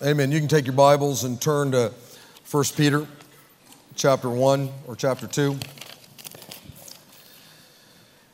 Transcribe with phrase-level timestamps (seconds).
[0.00, 0.30] Amen.
[0.30, 1.92] You can take your Bibles and turn to
[2.52, 3.04] 1 Peter
[3.96, 5.58] chapter 1 or chapter 2.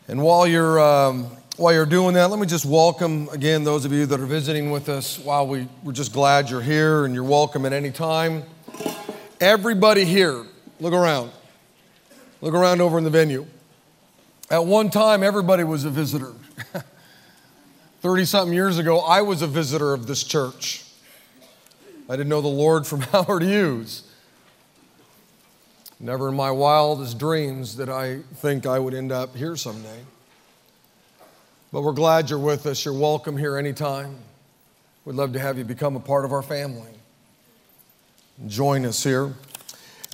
[0.08, 3.92] And while you're, um, while you're doing that, let me just welcome again those of
[3.92, 5.19] you that are visiting with us.
[5.19, 8.43] While we, we're just glad you're here and you're welcome at any time.
[9.41, 10.45] Everybody here,
[10.81, 11.31] look around.
[12.43, 13.46] Look around over in the venue.
[14.51, 16.35] At one time, everybody was a visitor.
[18.03, 20.84] 30 something years ago, I was a visitor of this church.
[22.09, 24.03] I didn't know the Lord from Howard Hughes.
[25.99, 30.00] Never in my wildest dreams did I think I would end up here someday.
[31.72, 32.84] But we're glad you're with us.
[32.84, 34.17] You're welcome here anytime.
[35.06, 36.91] We'd love to have you become a part of our family.
[38.47, 39.33] Join us here.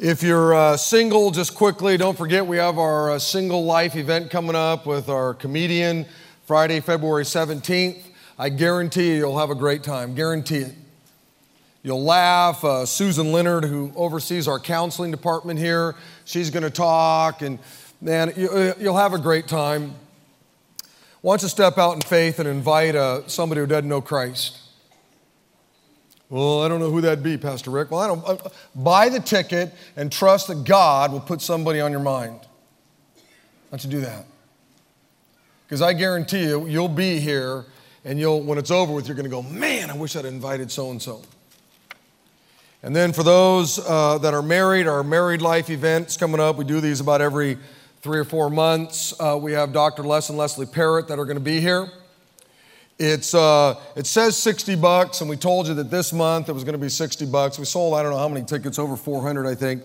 [0.01, 4.31] If you're uh, single, just quickly, don't forget we have our uh, single life event
[4.31, 6.07] coming up with our comedian
[6.47, 8.05] Friday, February 17th.
[8.39, 10.15] I guarantee you, you'll have a great time.
[10.15, 10.75] Guarantee it.
[11.83, 12.63] You'll laugh.
[12.63, 17.59] Uh, Susan Leonard, who oversees our counseling department here, she's going to talk, and
[18.01, 19.95] man, you, will have a great time.
[21.23, 24.59] Why don't you step out in faith and invite uh, somebody who doesn't know Christ?
[26.29, 27.91] Well, I don't know who that'd be, Pastor Rick.
[27.91, 28.25] Well, I don't.
[28.25, 32.41] Uh, buy the ticket and trust that God will put somebody on your mind.
[33.69, 34.27] Why don't you do that?
[35.67, 37.65] Because I guarantee you, you'll be here,
[38.05, 40.71] and you'll, when it's over with, you're going to go, man, I wish I'd invited
[40.71, 41.23] so and so.
[42.83, 46.57] And then for those uh, that are married, our married life events coming up.
[46.57, 47.59] We do these about every
[48.01, 49.13] three or four months.
[49.21, 50.03] Uh, we have Dr.
[50.03, 51.89] Les and Leslie Parrott that are going to be here.
[52.99, 56.65] It's, uh, it says 60 bucks, and we told you that this month it was
[56.65, 57.59] going to be 60 bucks.
[57.59, 59.83] We sold, I don't know how many tickets, over 400, I think.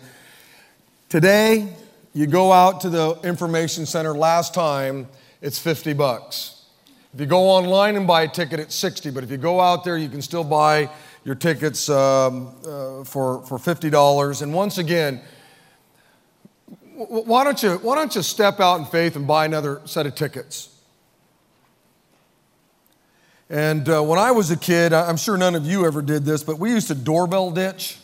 [1.09, 1.73] Today,
[2.13, 4.13] you go out to the information center.
[4.13, 5.07] Last time,
[5.41, 6.65] it's 50 bucks.
[7.13, 9.83] If you go online and buy a ticket, it's 60, but if you go out
[9.83, 10.89] there, you can still buy
[11.25, 14.41] your tickets um, uh, for, for $50.
[14.43, 15.21] And once again,
[16.95, 20.15] why don't, you, why don't you step out in faith and buy another set of
[20.15, 20.69] tickets?
[23.49, 26.43] And uh, when I was a kid, I'm sure none of you ever did this,
[26.43, 27.97] but we used to doorbell ditch.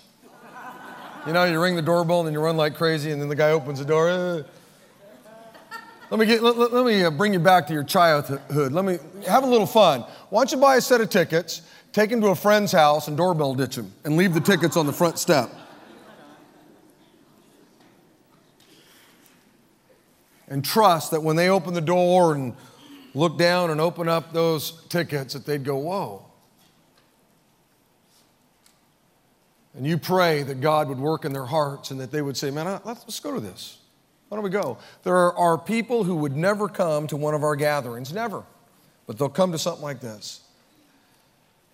[1.25, 3.35] You know, you ring the doorbell and then you run like crazy, and then the
[3.35, 4.09] guy opens the door.
[4.09, 4.43] Uh,
[6.09, 8.71] let me, get, let, let me uh, bring you back to your childhood.
[8.71, 8.97] Let me
[9.27, 10.03] have a little fun.
[10.29, 13.17] Why don't you buy a set of tickets take him to a friend's house and
[13.17, 15.49] doorbell ditch him and leave the tickets on the front step.
[20.47, 22.53] And trust that when they open the door and
[23.13, 26.25] look down and open up those tickets, that they'd go, Whoa.
[29.73, 32.51] And you pray that God would work in their hearts and that they would say,
[32.51, 33.77] Man, let's go to this.
[34.27, 34.77] Why don't we go?
[35.03, 38.43] There are people who would never come to one of our gatherings, never,
[39.07, 40.40] but they'll come to something like this.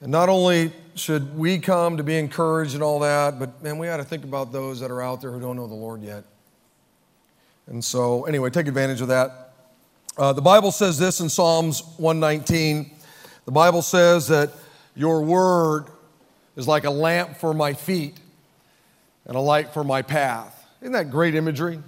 [0.01, 3.89] And not only should we come to be encouraged and all that, but man, we
[3.89, 6.23] ought to think about those that are out there who don't know the Lord yet.
[7.67, 9.53] And so, anyway, take advantage of that.
[10.17, 12.91] Uh, the Bible says this in Psalms 119.
[13.45, 14.51] The Bible says that
[14.95, 15.85] your word
[16.55, 18.15] is like a lamp for my feet
[19.25, 20.65] and a light for my path.
[20.81, 21.79] Isn't that great imagery?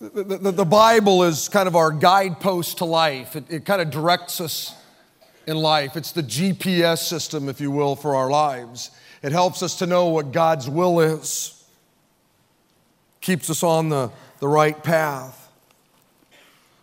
[0.00, 3.34] The, the, the, Bible is kind of our guidepost to life.
[3.34, 4.76] It, it kind of directs us
[5.48, 5.96] in life.
[5.96, 8.92] It's the GPS system, if you will, for our lives.
[9.22, 11.64] It helps us to know what God's will is,
[13.20, 15.50] keeps us on the, the right path.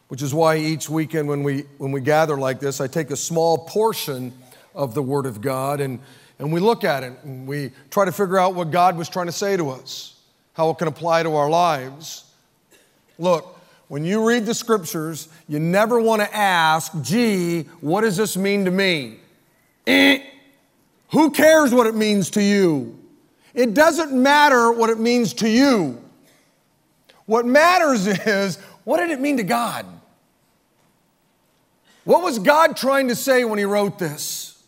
[0.09, 3.15] Which is why each weekend when we, when we gather like this, I take a
[3.15, 4.33] small portion
[4.75, 5.99] of the Word of God and,
[6.37, 9.27] and we look at it and we try to figure out what God was trying
[9.27, 10.19] to say to us,
[10.51, 12.25] how it can apply to our lives.
[13.17, 18.35] Look, when you read the scriptures, you never want to ask, gee, what does this
[18.35, 19.19] mean to me?
[19.85, 20.23] Eh.
[21.11, 22.99] Who cares what it means to you?
[23.53, 26.01] It doesn't matter what it means to you.
[27.25, 29.85] What matters is, what did it mean to God?
[32.03, 34.61] What was God trying to say when He wrote this?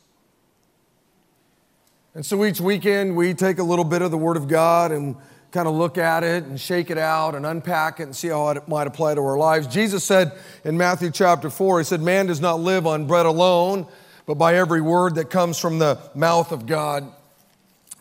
[2.16, 5.16] And so each weekend we take a little bit of the Word of God and
[5.58, 8.48] kind of look at it and shake it out and unpack it and see how
[8.50, 9.66] it might apply to our lives.
[9.66, 10.34] Jesus said
[10.64, 13.88] in Matthew chapter 4, He said, Man does not live on bread alone,
[14.28, 17.12] but by every word that comes from the mouth of God.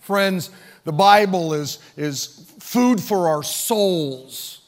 [0.03, 0.51] Friends,
[0.85, 4.61] the Bible is, is food for our souls.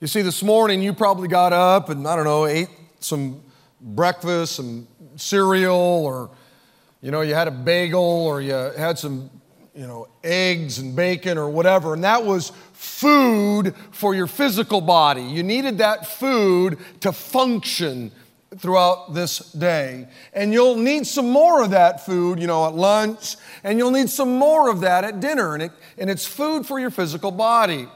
[0.00, 3.40] You see, this morning you probably got up and, I don't know, ate some
[3.80, 6.30] breakfast, some cereal, or,
[7.00, 9.30] you know, you had a bagel, or you had some
[9.74, 15.22] you know, eggs and bacon or whatever, and that was food for your physical body.
[15.22, 18.12] You needed that food to function
[18.58, 20.06] throughout this day.
[20.32, 24.10] And you'll need some more of that food, you know, at lunch, and you'll need
[24.10, 25.54] some more of that at dinner.
[25.54, 27.88] And, it, and it's food for your physical body.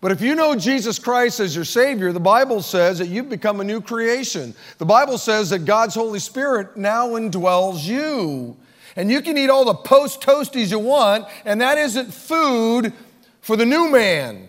[0.00, 3.60] But if you know Jesus Christ as your Savior, the Bible says that you've become
[3.60, 4.54] a new creation.
[4.76, 8.56] The Bible says that God's Holy Spirit now indwells you.
[8.96, 12.92] And you can eat all the post toasties you want, and that isn't food
[13.40, 14.48] for the new man,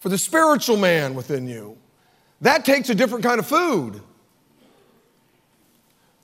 [0.00, 1.78] for the spiritual man within you.
[2.40, 4.02] That takes a different kind of food.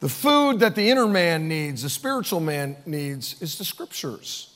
[0.00, 4.49] The food that the inner man needs, the spiritual man needs, is the scriptures.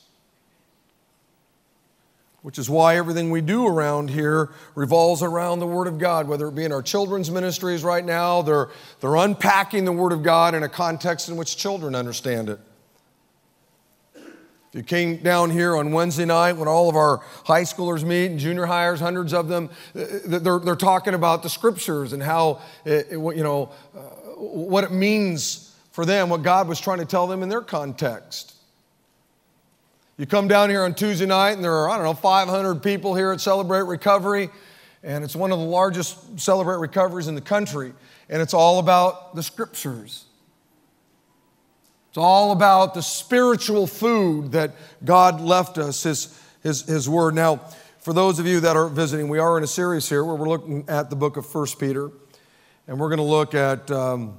[2.45, 6.47] Which is why everything we do around here revolves around the Word of God, whether
[6.47, 8.69] it be in our children's ministries right now, they're,
[8.99, 12.59] they're unpacking the Word of God in a context in which children understand it.
[14.15, 18.27] If you came down here on Wednesday night when all of our high schoolers meet
[18.27, 23.07] and junior highs, hundreds of them, they're, they're talking about the scriptures and how, it,
[23.09, 24.01] you know, uh,
[24.37, 28.54] what it means for them, what God was trying to tell them in their context.
[30.17, 33.15] You come down here on Tuesday night and there are, I don't know, 500 people
[33.15, 34.49] here at Celebrate Recovery,
[35.03, 37.91] and it's one of the largest Celebrate Recoveries in the country,
[38.29, 40.23] and it's all about the scriptures.
[42.09, 44.71] It's all about the spiritual food that
[45.03, 47.35] God left us, His, His, His Word.
[47.35, 47.57] Now,
[47.99, 50.47] for those of you that are visiting, we are in a series here where we're
[50.47, 52.09] looking at the book of 1 Peter,
[52.87, 54.37] and we're going to look at um,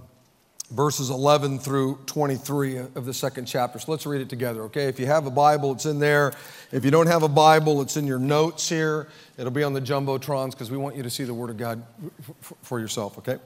[0.71, 3.79] verses 11 through 23 of the second chapter.
[3.79, 4.87] So let's read it together, okay?
[4.89, 6.33] If you have a Bible, it's in there.
[6.73, 9.09] If you don't have a Bible, it's in your notes here.
[9.39, 11.85] It'll be on the Jumbotrons because we want you to see the Word of God
[12.63, 13.39] for yourself, okay?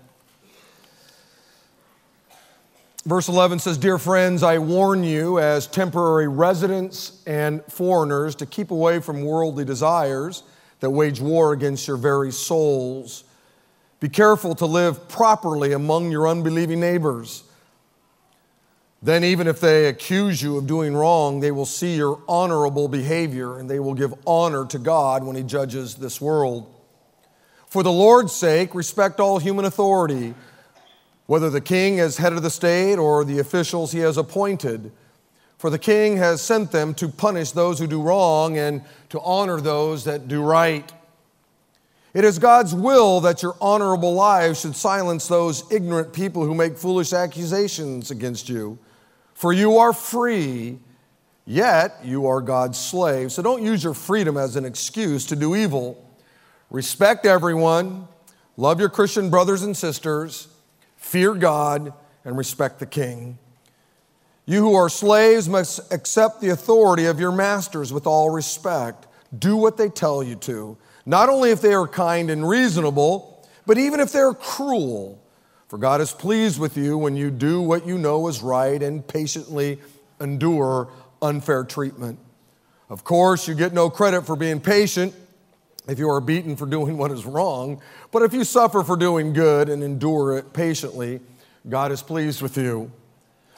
[3.04, 8.70] Verse 11 says, Dear friends, I warn you as temporary residents and foreigners to keep
[8.70, 10.42] away from worldly desires
[10.80, 13.24] that wage war against your very souls.
[14.00, 17.44] Be careful to live properly among your unbelieving neighbors.
[19.02, 23.58] Then, even if they accuse you of doing wrong, they will see your honorable behavior
[23.58, 26.74] and they will give honor to God when He judges this world.
[27.66, 30.34] For the Lord's sake, respect all human authority
[31.30, 34.90] whether the king as head of the state or the officials he has appointed.
[35.58, 39.60] For the king has sent them to punish those who do wrong and to honor
[39.60, 40.92] those that do right.
[42.12, 46.76] It is God's will that your honorable lives should silence those ignorant people who make
[46.76, 48.78] foolish accusations against you.
[49.34, 50.78] For you are free,
[51.46, 53.30] yet you are God's slave.
[53.32, 56.04] So don't use your freedom as an excuse to do evil.
[56.70, 58.08] Respect everyone,
[58.56, 60.48] love your Christian brothers and sisters
[61.00, 61.92] fear God,
[62.24, 63.38] and respect the king.
[64.44, 69.06] You who are slaves must accept the authority of your masters with all respect.
[69.36, 70.76] Do what they tell you to,
[71.10, 75.20] not only if they are kind and reasonable, but even if they're cruel.
[75.66, 79.06] For God is pleased with you when you do what you know is right and
[79.06, 79.78] patiently
[80.20, 80.88] endure
[81.20, 82.16] unfair treatment.
[82.88, 85.12] Of course, you get no credit for being patient
[85.88, 87.82] if you are beaten for doing what is wrong.
[88.12, 91.18] But if you suffer for doing good and endure it patiently,
[91.68, 92.90] God is pleased with you.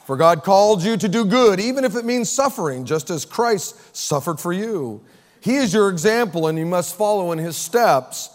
[0.05, 3.95] For God called you to do good, even if it means suffering, just as Christ
[3.95, 5.01] suffered for you.
[5.43, 8.29] He is your example, and you must follow in his steps.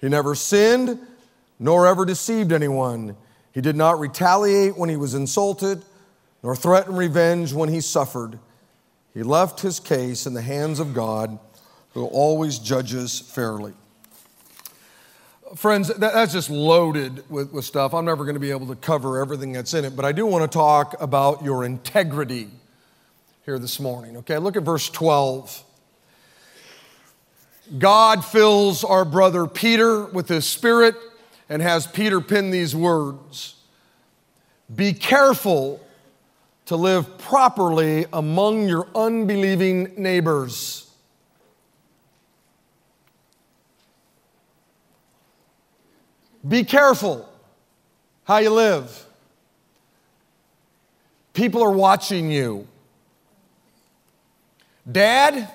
[0.00, 0.98] He never sinned,
[1.60, 3.16] nor ever deceived anyone.
[3.52, 5.84] He did not retaliate when he was insulted,
[6.42, 8.40] nor threaten revenge when he suffered.
[9.14, 11.38] He left his case in the hands of God
[11.94, 13.72] who always judges fairly.
[15.54, 17.94] Friends, that's just loaded with, with stuff.
[17.94, 20.26] I'm never going to be able to cover everything that's in it, but I do
[20.26, 22.48] want to talk about your integrity
[23.46, 24.16] here this morning.
[24.16, 25.66] Okay, look at verse 12.
[27.76, 30.94] God fills our brother Peter with his spirit
[31.48, 33.56] and has Peter pen these words
[34.74, 35.84] Be careful
[36.66, 40.88] to live properly among your unbelieving neighbors
[46.46, 47.28] Be careful
[48.24, 49.06] how you live.
[51.32, 52.66] People are watching you.
[54.90, 55.50] Dad,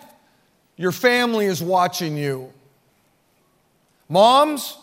[0.78, 2.52] your family is watching you.
[4.10, 4.78] Moms,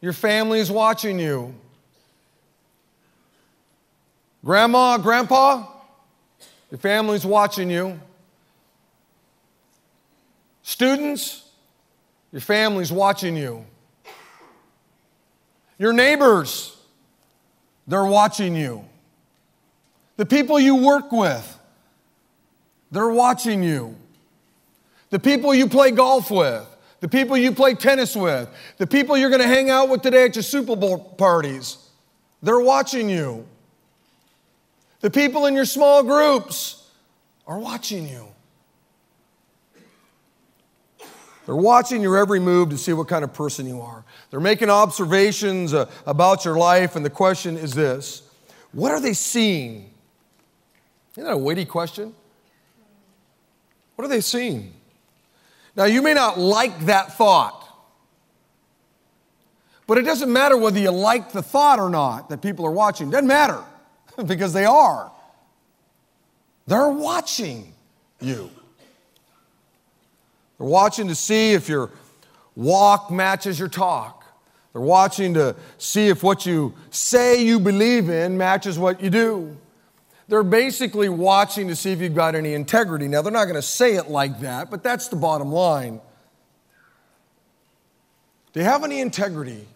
[0.00, 1.54] your family is watching you.
[4.44, 5.66] Grandma, grandpa,
[6.70, 8.00] your family's watching you.
[10.62, 11.44] Students,
[12.32, 13.64] your family's watching you.
[15.78, 16.76] Your neighbors,
[17.86, 18.84] they're watching you.
[20.16, 21.58] The people you work with,
[22.90, 23.96] they're watching you.
[25.10, 26.66] The people you play golf with,
[27.00, 28.48] the people you play tennis with,
[28.78, 31.78] the people you're going to hang out with today at your Super Bowl parties.
[32.42, 33.46] They're watching you.
[35.00, 36.90] The people in your small groups
[37.46, 38.26] are watching you.
[41.46, 44.04] They're watching your every move to see what kind of person you are.
[44.30, 48.22] They're making observations uh, about your life, and the question is this
[48.72, 49.90] What are they seeing?
[51.12, 52.14] Isn't that a weighty question?
[53.94, 54.72] What are they seeing?
[55.76, 57.62] Now, you may not like that thought,
[59.86, 63.10] but it doesn't matter whether you like the thought or not that people are watching.
[63.10, 63.62] Doesn't matter
[64.26, 65.12] because they are.
[66.66, 67.72] They're watching
[68.20, 68.50] you.
[70.58, 71.90] They're watching to see if your
[72.56, 74.24] walk matches your talk.
[74.72, 79.56] They're watching to see if what you say you believe in matches what you do.
[80.28, 83.06] They're basically watching to see if you've got any integrity.
[83.06, 86.00] Now, they're not going to say it like that, but that's the bottom line.
[88.52, 89.66] Do you have any integrity?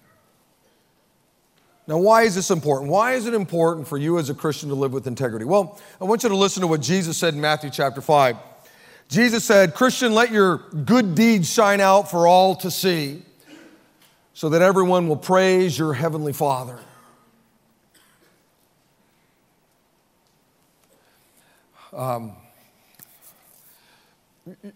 [1.87, 2.91] Now, why is this important?
[2.91, 5.45] Why is it important for you as a Christian to live with integrity?
[5.45, 8.37] Well, I want you to listen to what Jesus said in Matthew chapter 5.
[9.09, 13.23] Jesus said, Christian, let your good deeds shine out for all to see,
[14.35, 16.79] so that everyone will praise your heavenly Father.
[22.01, 22.33] Um,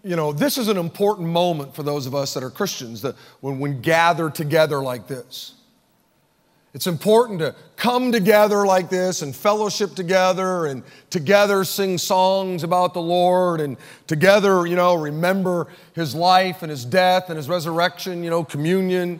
[0.02, 3.14] you know, this is an important moment for those of us that are Christians that
[3.40, 5.54] when we gather together like this.
[6.74, 12.92] It's important to come together like this and fellowship together and together sing songs about
[12.92, 18.22] the Lord and together, you know, remember his life and his death and his resurrection,
[18.22, 19.18] you know, communion.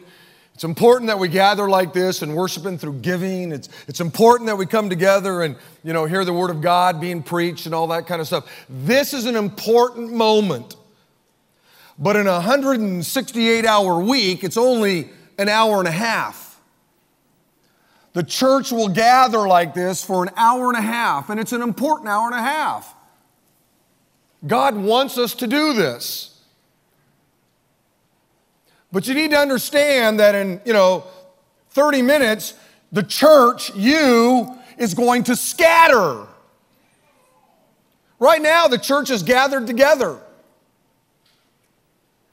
[0.55, 3.51] It's important that we gather like this and worshiping through giving.
[3.51, 7.01] It's, it's important that we come together and, you know, hear the word of God
[7.01, 8.49] being preached and all that kind of stuff.
[8.69, 10.77] This is an important moment.
[11.99, 16.57] But in a 168 hour week, it's only an hour and a half.
[18.13, 21.61] The church will gather like this for an hour and a half, and it's an
[21.61, 22.95] important hour and a half.
[24.47, 26.34] God wants us to do this.
[28.95, 31.03] But you need to understand that in, you know,
[31.71, 32.53] 30 minutes,
[32.93, 36.25] the church, you, is going to scatter.
[38.19, 40.17] Right now, the church is gathered together.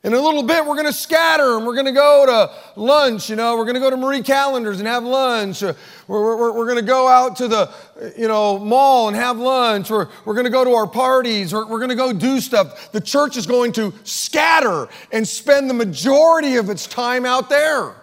[0.04, 3.30] In a little bit, we're going to scatter and we're going to go to lunch.
[3.30, 5.62] You know, we're going to go to Marie Callender's and have lunch.
[5.62, 5.74] We're,
[6.08, 7.72] we're, we're going to go out to the,
[8.18, 9.90] you know, mall and have lunch.
[9.90, 11.54] We're, we're going to go to our parties.
[11.54, 12.90] We're, we're going to go do stuff.
[12.90, 17.94] The church is going to scatter and spend the majority of its time out there.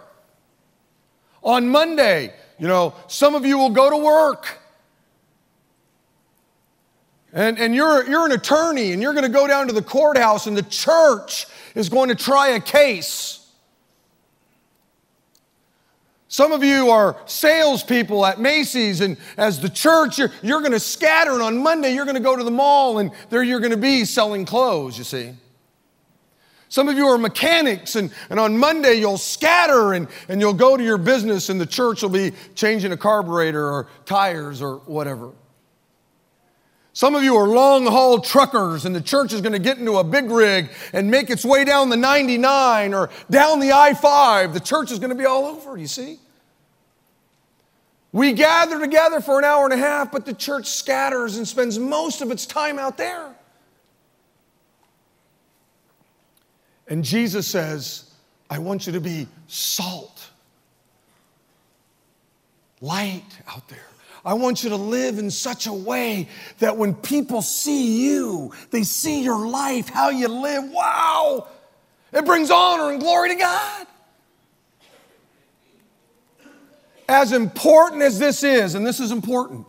[1.42, 4.58] On Monday, you know, some of you will go to work.
[7.34, 10.46] And, and you're, you're an attorney and you're going to go down to the courthouse
[10.46, 13.36] and the church is going to try a case.
[16.28, 20.78] Some of you are salespeople at Macy's, and as the church, you're, you're going to
[20.78, 23.72] scatter, and on Monday, you're going to go to the mall, and there you're going
[23.72, 25.32] to be selling clothes, you see.
[26.68, 30.76] Some of you are mechanics, and, and on Monday, you'll scatter and, and you'll go
[30.76, 35.32] to your business, and the church will be changing a carburetor or tires or whatever.
[36.92, 39.98] Some of you are long haul truckers, and the church is going to get into
[39.98, 44.52] a big rig and make its way down the 99 or down the I 5.
[44.52, 46.18] The church is going to be all over, you see?
[48.12, 51.78] We gather together for an hour and a half, but the church scatters and spends
[51.78, 53.36] most of its time out there.
[56.88, 58.12] And Jesus says,
[58.50, 60.28] I want you to be salt,
[62.80, 63.78] light out there.
[64.24, 68.82] I want you to live in such a way that when people see you, they
[68.82, 70.64] see your life, how you live.
[70.70, 71.48] Wow!
[72.12, 73.86] It brings honor and glory to God.
[77.08, 79.66] As important as this is, and this is important,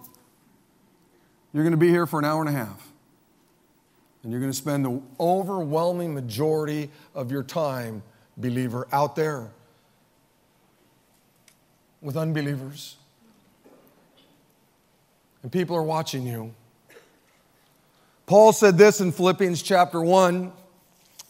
[1.54, 2.92] you're going to be here for an hour and a half.
[4.24, 8.04] And you're going to spend the overwhelming majority of your time,
[8.38, 9.50] believer, out there
[12.02, 12.98] with unbelievers
[15.44, 16.54] and people are watching you.
[18.26, 20.52] Paul said this in Philippians chapter 1.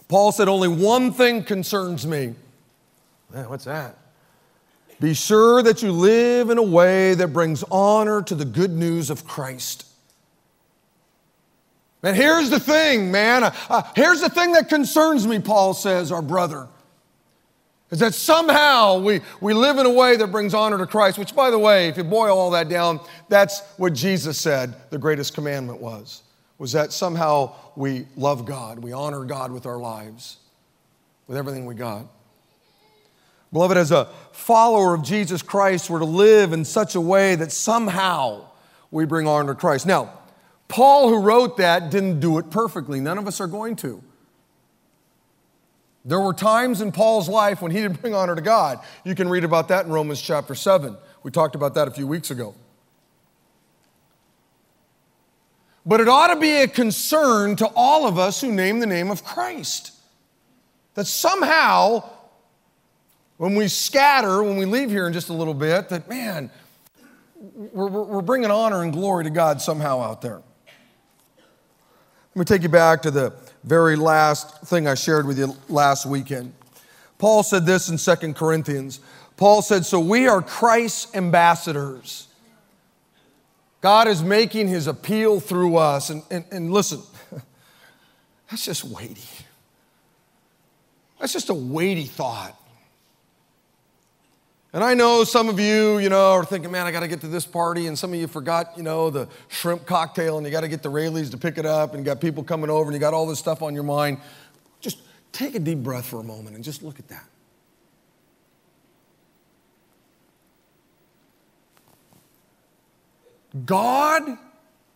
[0.07, 2.35] Paul said, Only one thing concerns me.
[3.33, 3.97] Man, what's that?
[4.99, 9.09] Be sure that you live in a way that brings honor to the good news
[9.09, 9.87] of Christ.
[12.03, 13.43] And here's the thing, man.
[13.43, 16.67] Uh, uh, here's the thing that concerns me, Paul says, our brother
[17.91, 21.35] is that somehow we, we live in a way that brings honor to Christ, which,
[21.35, 25.33] by the way, if you boil all that down, that's what Jesus said the greatest
[25.33, 26.23] commandment was,
[26.57, 30.37] was that somehow we love God, we honor God with our lives.
[31.31, 32.05] with everything we got.
[33.53, 37.53] Beloved, as a follower of Jesus Christ, we're to live in such a way that
[37.53, 38.47] somehow
[38.91, 39.85] we bring honor to Christ.
[39.85, 40.11] Now,
[40.67, 42.99] Paul, who wrote that, didn't do it perfectly.
[42.99, 44.03] None of us are going to.
[46.03, 48.79] There were times in Paul's life when he didn't bring honor to God.
[49.03, 50.97] You can read about that in Romans chapter 7.
[51.23, 52.55] We talked about that a few weeks ago.
[55.85, 59.09] But it ought to be a concern to all of us who name the name
[59.09, 59.93] of Christ.
[60.95, 62.09] That somehow,
[63.37, 66.51] when we scatter, when we leave here in just a little bit, that man,
[67.35, 70.41] we're, we're bringing honor and glory to God somehow out there.
[72.33, 76.05] Let me take you back to the very last thing I shared with you last
[76.05, 76.53] weekend.
[77.17, 78.99] Paul said this in Second Corinthians.
[79.37, 82.27] Paul said, So we are Christ's ambassadors.
[83.81, 86.09] God is making his appeal through us.
[86.09, 87.01] And, and, and listen,
[88.49, 89.21] that's just weighty.
[91.19, 92.59] That's just a weighty thought.
[94.73, 97.19] And I know some of you, you know, are thinking, man, I got to get
[97.21, 97.87] to this party.
[97.87, 100.81] And some of you forgot, you know, the shrimp cocktail and you got to get
[100.81, 103.13] the Raley's to pick it up and you got people coming over and you got
[103.13, 104.19] all this stuff on your mind.
[104.79, 104.99] Just
[105.33, 107.25] take a deep breath for a moment and just look at that.
[113.65, 114.37] God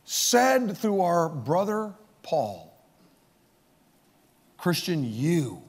[0.05, 2.73] said through our brother Paul,
[4.57, 5.64] Christian, you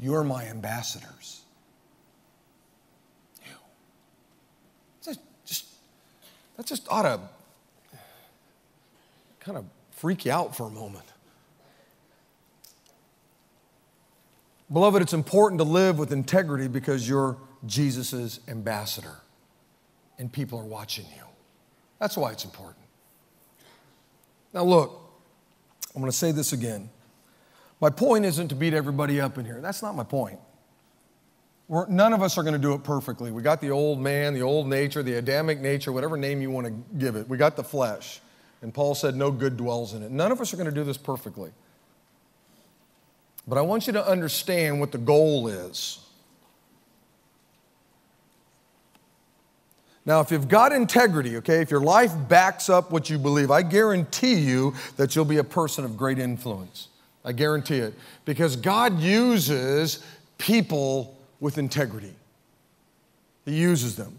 [0.00, 1.42] you're my ambassadors.
[3.44, 3.52] You.
[5.04, 5.66] That just,
[6.56, 7.20] that just ought to
[9.40, 11.04] kind of freak you out for a moment.
[14.72, 19.16] Beloved, it's important to live with integrity because you're Jesus' ambassador
[20.18, 21.24] and people are watching you.
[21.98, 22.84] That's why it's important.
[24.54, 25.00] Now, look,
[25.94, 26.88] I'm going to say this again.
[27.80, 29.60] My point isn't to beat everybody up in here.
[29.60, 30.38] That's not my point.
[31.66, 33.30] We're, none of us are going to do it perfectly.
[33.30, 36.66] We got the old man, the old nature, the Adamic nature, whatever name you want
[36.66, 37.28] to give it.
[37.28, 38.20] We got the flesh.
[38.60, 40.10] And Paul said, No good dwells in it.
[40.10, 41.52] None of us are going to do this perfectly.
[43.48, 46.00] But I want you to understand what the goal is.
[50.04, 53.62] Now, if you've got integrity, okay, if your life backs up what you believe, I
[53.62, 56.88] guarantee you that you'll be a person of great influence.
[57.24, 57.94] I guarantee it.
[58.24, 60.04] Because God uses
[60.38, 62.14] people with integrity,
[63.44, 64.16] He uses them.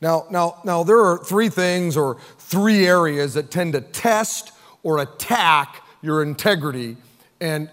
[0.00, 4.98] Now, now, now, there are three things or three areas that tend to test or
[4.98, 6.96] attack your integrity,
[7.40, 7.70] and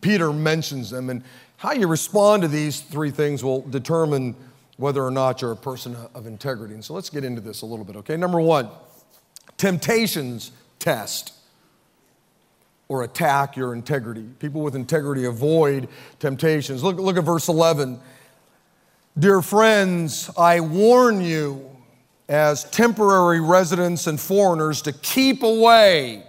[0.00, 1.08] Peter mentions them.
[1.08, 1.22] And
[1.58, 4.34] how you respond to these three things will determine
[4.76, 6.74] whether or not you're a person of integrity.
[6.74, 8.16] And so let's get into this a little bit, okay?
[8.16, 8.68] Number one,
[9.56, 11.32] temptations test
[12.92, 14.22] or attack your integrity.
[14.38, 16.82] People with integrity avoid temptations.
[16.82, 17.98] Look, look at verse 11.
[19.18, 21.70] Dear friends, I warn you
[22.28, 26.22] as temporary residents and foreigners to keep away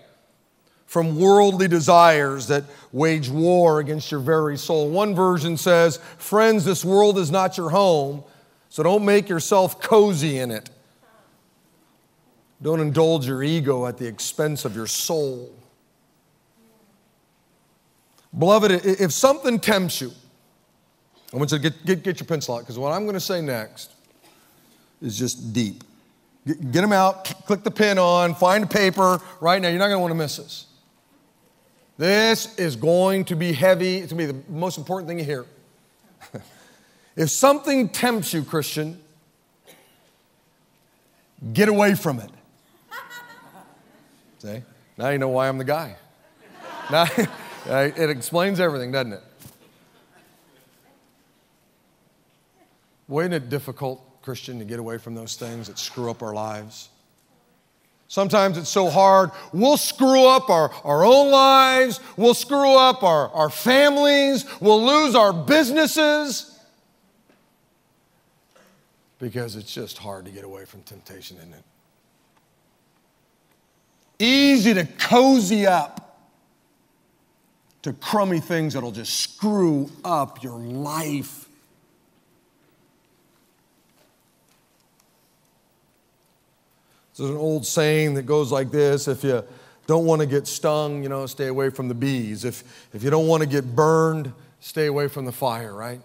[0.86, 4.90] from worldly desires that wage war against your very soul.
[4.90, 8.24] One version says, Friends, this world is not your home,
[8.70, 10.70] so don't make yourself cozy in it.
[12.62, 15.54] Don't indulge your ego at the expense of your soul.
[18.38, 20.12] Beloved, if something tempts you,
[21.34, 23.20] I want you to get, get, get your pencil out because what I'm going to
[23.20, 23.92] say next
[25.02, 25.84] is just deep.
[26.46, 29.70] Get, get them out, click the pen on, find a paper right now.
[29.70, 30.66] You're not going to want to miss this.
[31.98, 33.98] This is going to be heavy.
[33.98, 35.46] It's going to be the most important thing you hear.
[37.16, 39.00] if something tempts you, Christian,
[41.54, 42.30] get away from it.
[44.40, 44.64] See?
[44.98, 45.96] Now you know why I'm the guy.
[46.92, 47.06] Now,
[47.68, 49.24] uh, it explains everything, doesn't it?
[53.08, 56.34] Well, isn't it difficult, Christian, to get away from those things that screw up our
[56.34, 56.90] lives?
[58.08, 59.32] Sometimes it's so hard.
[59.54, 62.00] We'll screw up our, our own lives.
[62.16, 64.46] We'll screw up our, our families.
[64.60, 66.60] We'll lose our businesses
[69.20, 71.64] because it's just hard to get away from temptation, isn't it?
[74.20, 76.03] Easy to cozy up
[77.84, 81.48] to crummy things that'll just screw up your life.
[87.16, 89.44] There's an old saying that goes like this if you
[89.86, 92.46] don't want to get stung, you know, stay away from the bees.
[92.46, 96.02] If, if you don't want to get burned, stay away from the fire, right?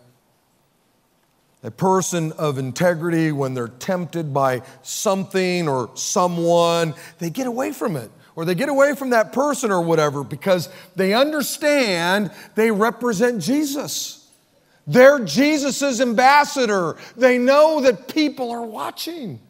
[1.63, 7.97] A person of integrity, when they're tempted by something or someone, they get away from
[7.97, 8.11] it.
[8.39, 14.31] Or they get away from that person or whatever because they understand they represent Jesus.
[14.87, 16.97] They're Jesus' ambassador.
[17.17, 19.41] They know that people are watching.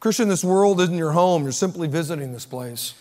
[0.00, 1.44] Christian, this world isn't your home.
[1.44, 2.94] You're simply visiting this place.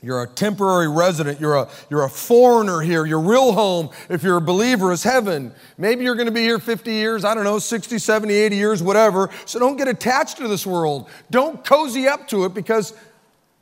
[0.00, 1.40] You're a temporary resident.
[1.40, 3.04] You're a, you're a foreigner here.
[3.04, 5.52] Your real home, if you're a believer, is heaven.
[5.76, 8.82] Maybe you're going to be here 50 years, I don't know, 60, 70, 80 years,
[8.82, 9.28] whatever.
[9.44, 11.08] So don't get attached to this world.
[11.30, 12.94] Don't cozy up to it because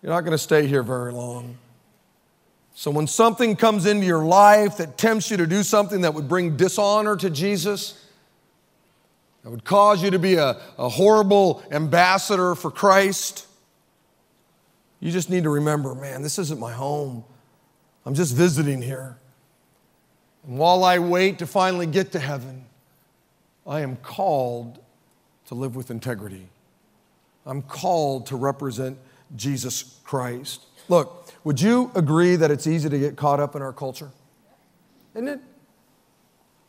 [0.03, 1.57] you're not going to stay here very long.
[2.75, 6.29] So when something comes into your life that tempts you to do something that would
[6.29, 8.07] bring dishonor to Jesus,
[9.43, 13.46] that would cause you to be a, a horrible ambassador for Christ.
[15.01, 17.25] You just need to remember man, this isn't my home.
[18.05, 19.19] I'm just visiting here.
[20.47, 22.67] And while I wait to finally get to heaven,
[23.67, 24.79] I am called
[25.47, 26.49] to live with integrity.
[27.45, 28.99] I'm called to represent
[29.35, 30.67] Jesus Christ.
[30.89, 34.11] Look, would you agree that it's easy to get caught up in our culture?
[35.15, 35.41] Isn't it?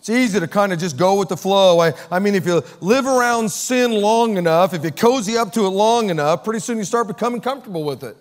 [0.08, 1.82] It's easy to kind of just go with the flow.
[1.82, 5.66] I, I mean, if you live around sin long enough, if you cozy up to
[5.66, 8.16] it long enough, pretty soon you start becoming comfortable with it.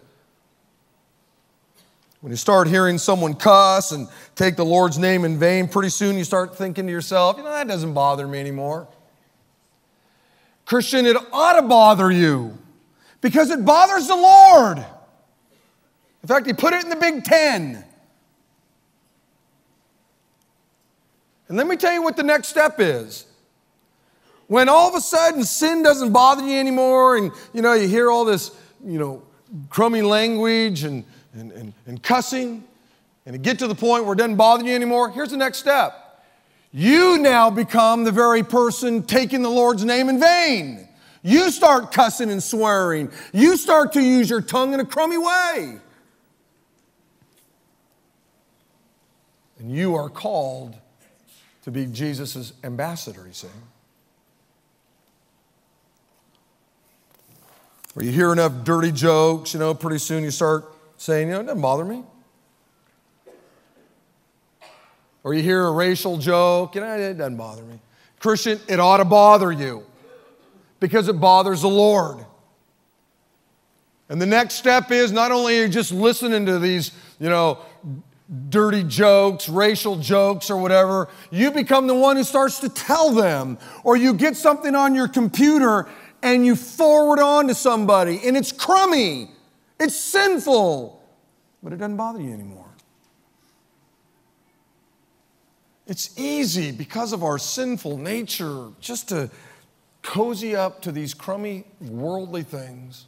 [2.23, 6.19] When you start hearing someone cuss and take the Lord's name in vain, pretty soon
[6.19, 8.89] you start thinking to yourself, you know, that doesn't bother me anymore.
[10.65, 12.59] Christian, it ought to bother you
[13.21, 14.79] because it bothers the Lord.
[14.79, 17.85] In fact, he put it in the Big Ten.
[21.49, 23.27] And let me tell you what the next step is.
[24.49, 28.11] When all of a sudden sin doesn't bother you anymore, and you know, you hear
[28.11, 28.53] all this,
[28.85, 29.23] you know,
[29.69, 31.05] crummy language and,
[31.35, 32.65] and, and, and cussing,
[33.25, 35.59] and it get to the point where it doesn't bother you anymore, here's the next
[35.59, 36.25] step.
[36.73, 40.89] You now become the very person taking the Lord's name in vain.
[41.23, 43.11] You start cussing and swearing.
[43.33, 45.79] You start to use your tongue in a crummy way.
[49.59, 50.77] And you are called
[51.67, 53.49] to be Jesus' ambassador, you see.
[57.97, 60.65] Or you hear enough dirty jokes, you know, pretty soon you start
[60.97, 62.05] saying, you know, it doesn't bother me.
[65.25, 67.81] Or you hear a racial joke, you know, it doesn't bother me.
[68.21, 69.85] Christian, it ought to bother you
[70.79, 72.25] because it bothers the Lord.
[74.09, 77.59] And the next step is not only are you just listening to these, you know,
[78.49, 83.59] dirty jokes, racial jokes, or whatever, you become the one who starts to tell them.
[83.85, 85.89] Or you get something on your computer
[86.23, 89.31] and you forward on to somebody, and it's crummy,
[89.79, 91.01] it's sinful,
[91.63, 92.65] but it doesn't bother you anymore.
[95.87, 99.31] It's easy because of our sinful nature just to
[100.03, 103.07] cozy up to these crummy worldly things.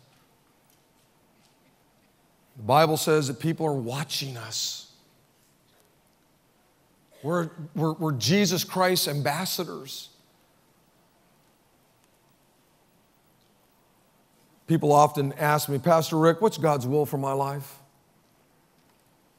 [2.56, 4.87] The Bible says that people are watching us.
[7.22, 10.10] We're, we're, we're Jesus Christ's ambassadors.
[14.66, 17.78] People often ask me, Pastor Rick, what's God's will for my life?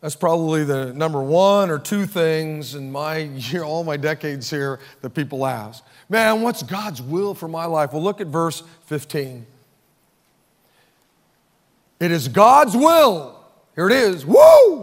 [0.01, 4.79] That's probably the number one or two things in my year, all my decades here
[5.01, 5.83] that people ask.
[6.09, 7.93] Man, what's God's will for my life?
[7.93, 9.45] Well, look at verse 15.
[11.99, 13.37] It is God's will.
[13.75, 14.25] Here it is.
[14.25, 14.78] Woo!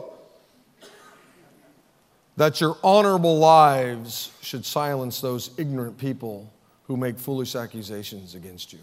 [2.37, 6.53] That your honorable lives should silence those ignorant people
[6.87, 8.79] who make foolish accusations against you.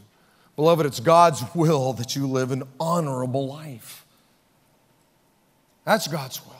[0.56, 4.06] Beloved, it's God's will that you live an honorable life.
[5.86, 6.54] That's God's will.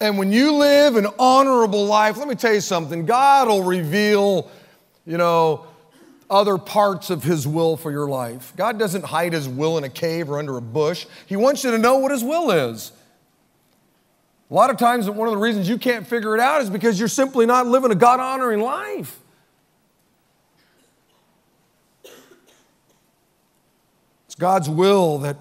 [0.00, 4.50] And when you live an honorable life, let me tell you something God will reveal,
[5.06, 5.66] you know,
[6.30, 8.52] other parts of His will for your life.
[8.56, 11.70] God doesn't hide His will in a cave or under a bush, He wants you
[11.72, 12.92] to know what His will is.
[14.50, 16.98] A lot of times, one of the reasons you can't figure it out is because
[16.98, 19.20] you're simply not living a God honoring life.
[24.26, 25.36] It's God's will that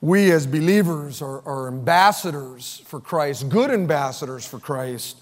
[0.00, 5.16] we as believers are, are ambassadors for Christ, good ambassadors for Christ,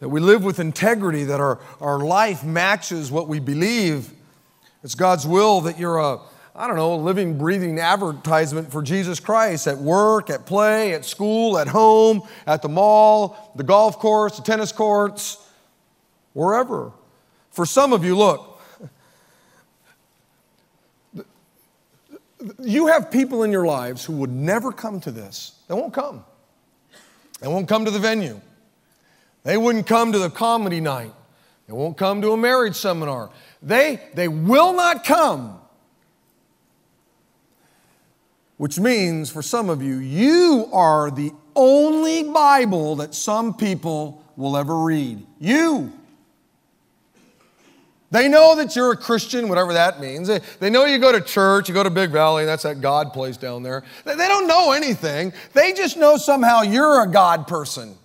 [0.00, 4.12] that we live with integrity, that our, our life matches what we believe.
[4.82, 6.18] It's God's will that you're a
[6.54, 11.58] I don't know, living, breathing advertisement for Jesus Christ at work, at play, at school,
[11.58, 15.38] at home, at the mall, the golf course, the tennis courts,
[16.34, 16.92] wherever.
[17.52, 18.60] For some of you, look,
[22.60, 25.58] you have people in your lives who would never come to this.
[25.68, 26.22] They won't come.
[27.40, 28.40] They won't come to the venue.
[29.42, 31.14] They wouldn't come to the comedy night.
[31.66, 33.30] They won't come to a marriage seminar.
[33.62, 35.61] They, they will not come.
[38.62, 44.56] Which means for some of you, you are the only Bible that some people will
[44.56, 45.26] ever read.
[45.40, 45.92] You.
[48.12, 50.30] They know that you're a Christian, whatever that means.
[50.60, 53.36] They, know you go to church, you go to Big Valley, that's that God place
[53.36, 53.82] down there.
[54.04, 55.32] They don't know anything.
[55.54, 57.96] They just know somehow you're a God person.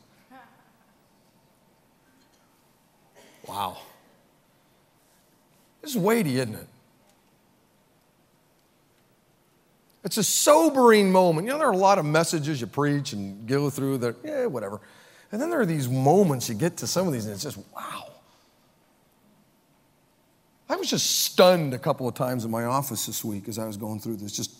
[3.47, 3.77] Wow.
[5.83, 6.67] This is weighty, isn't it?
[10.07, 11.47] It's a sobering moment.
[11.47, 14.45] You know, there are a lot of messages you preach and go through that, yeah,
[14.45, 14.79] whatever.
[15.33, 17.57] And then there are these moments you get to some of these, and it's just,
[17.75, 18.05] wow.
[20.69, 23.65] I was just stunned a couple of times in my office this week as I
[23.65, 24.31] was going through this.
[24.31, 24.55] Just,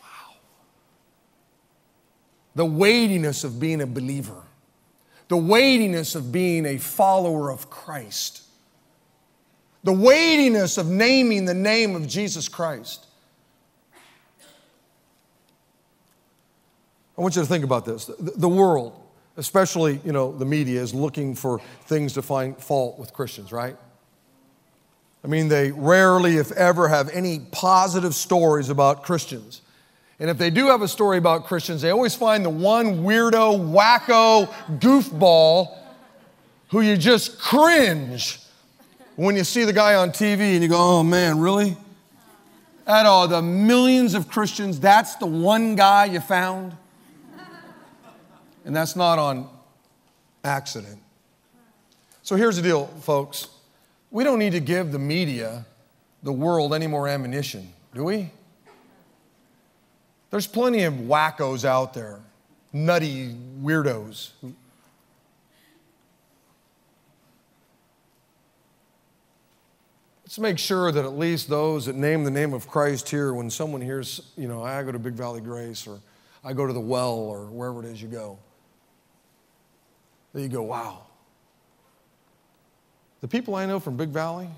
[0.00, 0.36] wow.
[2.54, 4.42] The weightiness of being a believer,
[5.28, 8.44] the weightiness of being a follower of Christ,
[9.84, 13.04] the weightiness of naming the name of Jesus Christ.
[17.18, 18.08] I want you to think about this.
[18.18, 18.92] The world,
[19.36, 23.76] especially, you know, the media is looking for things to find fault with Christians, right?
[25.24, 29.62] I mean, they rarely, if ever, have any positive stories about Christians.
[30.20, 33.72] And if they do have a story about Christians, they always find the one weirdo,
[33.72, 35.76] wacko, goofball
[36.70, 38.40] who you just cringe
[39.16, 41.76] when you see the guy on TV and you go, oh man, really?
[42.86, 46.76] Out of the millions of Christians, that's the one guy you found?
[48.64, 49.48] And that's not on
[50.44, 51.00] accident.
[52.22, 53.48] So here's the deal, folks.
[54.10, 55.64] We don't need to give the media,
[56.22, 58.30] the world, any more ammunition, do we?
[60.30, 62.20] There's plenty of wackos out there,
[62.72, 64.30] nutty weirdos.
[70.24, 73.48] Let's make sure that at least those that name the name of Christ here, when
[73.48, 76.00] someone hears, you know, I go to Big Valley Grace or
[76.44, 78.38] I go to the well or wherever it is you go,
[80.38, 81.02] that you go, wow,
[83.20, 84.48] the people I know from Big Valley,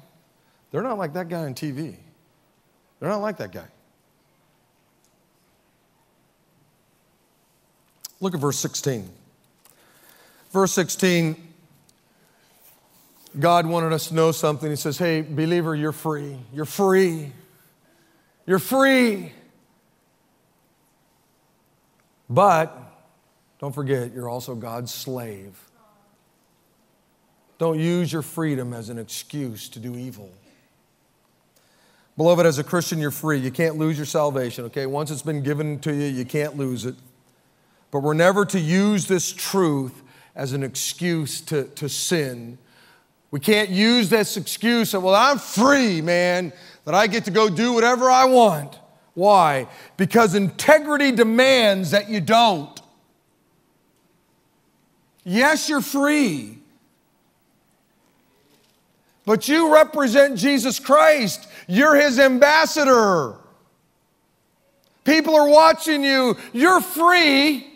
[0.71, 1.97] they're not like that guy on TV.
[2.99, 3.67] They're not like that guy.
[8.21, 9.09] Look at verse 16.
[10.53, 11.37] Verse 16,
[13.39, 14.69] God wanted us to know something.
[14.69, 16.37] He says, Hey, believer, you're free.
[16.53, 17.33] You're free.
[18.47, 19.33] You're free.
[22.29, 22.77] But
[23.59, 25.70] don't forget, you're also God's slave.
[27.61, 30.31] Don't use your freedom as an excuse to do evil.
[32.17, 33.39] Beloved, as a Christian, you're free.
[33.39, 34.87] You can't lose your salvation, okay?
[34.87, 36.95] Once it's been given to you, you can't lose it.
[37.91, 40.03] But we're never to use this truth
[40.35, 42.57] as an excuse to, to sin.
[43.31, 46.55] We can't use this excuse of, well, I'm free, man,
[46.87, 48.79] that I get to go do whatever I want.
[49.13, 49.69] Why?
[49.99, 52.81] Because integrity demands that you don't.
[55.25, 56.60] Yes, you're free
[59.25, 61.49] but you represent Jesus Christ.
[61.67, 63.37] You're his ambassador.
[65.05, 66.37] People are watching you.
[66.53, 67.67] You're free,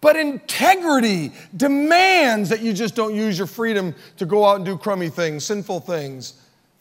[0.00, 4.76] but integrity demands that you just don't use your freedom to go out and do
[4.78, 6.34] crummy things, sinful things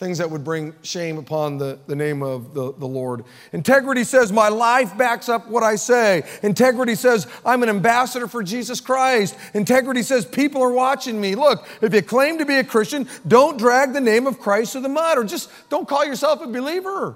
[0.03, 3.23] things that would bring shame upon the, the name of the, the Lord.
[3.53, 6.23] Integrity says, My life backs up what I say.
[6.43, 9.37] Integrity says, I'm an ambassador for Jesus Christ.
[9.53, 11.35] Integrity says, People are watching me.
[11.35, 14.81] Look, if you claim to be a Christian, don't drag the name of Christ to
[14.81, 17.15] the mud or just don't call yourself a believer.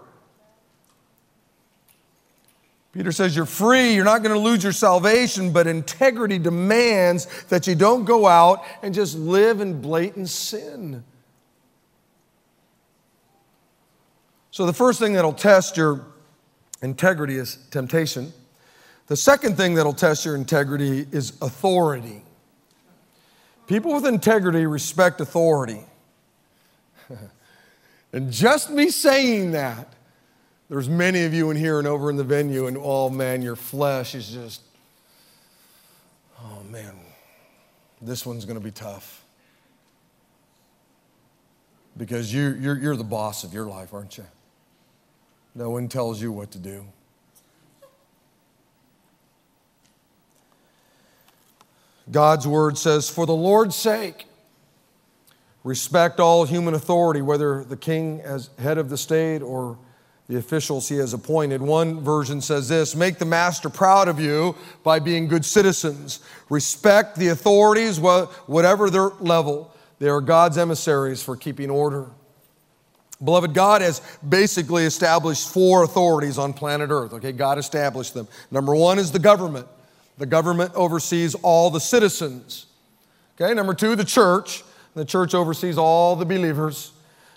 [2.93, 7.67] Peter says, You're free, you're not going to lose your salvation, but integrity demands that
[7.67, 11.03] you don't go out and just live in blatant sin.
[14.57, 16.03] So, the first thing that'll test your
[16.81, 18.33] integrity is temptation.
[19.05, 22.23] The second thing that'll test your integrity is authority.
[23.67, 25.83] People with integrity respect authority.
[28.13, 29.93] and just me saying that,
[30.69, 33.55] there's many of you in here and over in the venue, and oh man, your
[33.55, 34.61] flesh is just,
[36.41, 36.95] oh man,
[38.01, 39.23] this one's to be tough.
[41.95, 44.25] Because you, you're, you're the boss of your life, aren't you?
[45.57, 46.85] No one tells you what to do.
[52.11, 54.27] God's word says, For the Lord's sake,
[55.63, 59.79] respect all human authority, whether the king as head of the state or
[60.27, 61.59] the officials he has appointed.
[61.59, 66.19] One version says this Make the master proud of you by being good citizens.
[66.51, 69.73] Respect the authorities, whatever their level.
[69.97, 72.11] They are God's emissaries for keeping order.
[73.23, 77.13] Beloved, God has basically established four authorities on planet Earth.
[77.13, 78.27] Okay, God established them.
[78.51, 79.67] Number one is the government.
[80.17, 82.67] The government oversees all the citizens.
[83.39, 84.63] Okay, number two, the church.
[84.93, 86.91] The church oversees all the believers.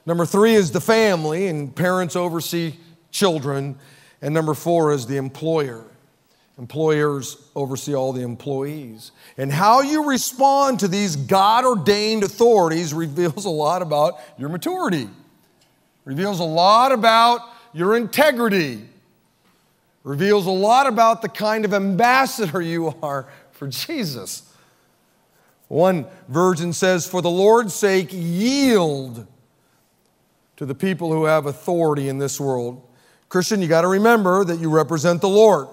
[0.07, 2.75] Number three is the family, and parents oversee
[3.11, 3.79] children.
[4.23, 5.85] And number four is the employer.
[6.59, 9.13] Employers oversee all the employees.
[9.39, 15.09] And how you respond to these God ordained authorities reveals a lot about your maturity,
[16.11, 17.41] reveals a lot about
[17.73, 18.83] your integrity,
[20.03, 24.53] reveals a lot about the kind of ambassador you are for Jesus.
[25.69, 29.25] One version says, For the Lord's sake, yield
[30.57, 32.83] to the people who have authority in this world.
[33.29, 35.69] Christian, you got to remember that you represent the Lord.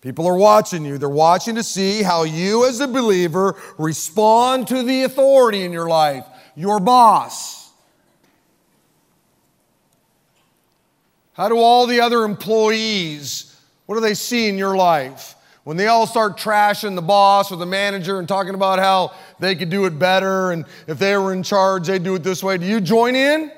[0.00, 0.96] People are watching you.
[0.96, 5.88] They're watching to see how you, as a believer, respond to the authority in your
[5.88, 6.24] life,
[6.54, 7.65] your boss.
[11.36, 15.34] How do all the other employees, what do they see in your life?
[15.64, 19.54] When they all start trashing the boss or the manager and talking about how they
[19.54, 22.56] could do it better and if they were in charge, they'd do it this way,
[22.56, 23.52] do you join in?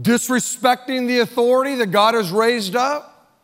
[0.00, 3.36] Disrespecting the authority that God has raised up?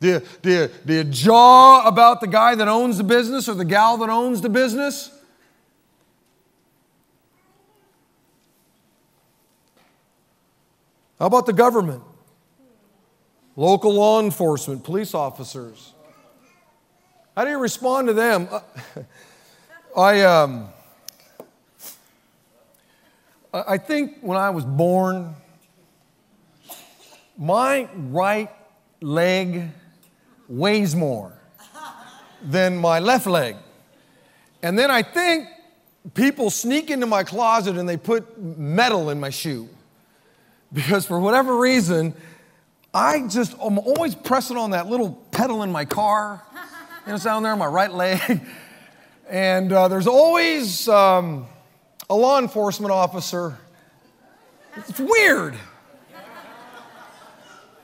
[0.00, 3.54] Do you, do, you, do you jaw about the guy that owns the business or
[3.54, 5.17] the gal that owns the business?
[11.18, 12.02] How about the government?
[13.56, 15.92] Local law enforcement, police officers.
[17.36, 18.48] How do you respond to them?
[19.96, 20.68] I, um,
[23.52, 25.34] I think when I was born,
[27.36, 28.50] my right
[29.00, 29.70] leg
[30.48, 31.32] weighs more
[32.42, 33.56] than my left leg.
[34.62, 35.48] And then I think
[36.14, 39.68] people sneak into my closet and they put metal in my shoe
[40.72, 42.14] because for whatever reason,
[42.92, 46.42] I just, I'm always pressing on that little pedal in my car.
[47.02, 48.40] You know, it's down there on my right leg.
[49.30, 51.46] And uh, there's always um,
[52.08, 53.58] a law enforcement officer.
[54.74, 55.54] It's weird.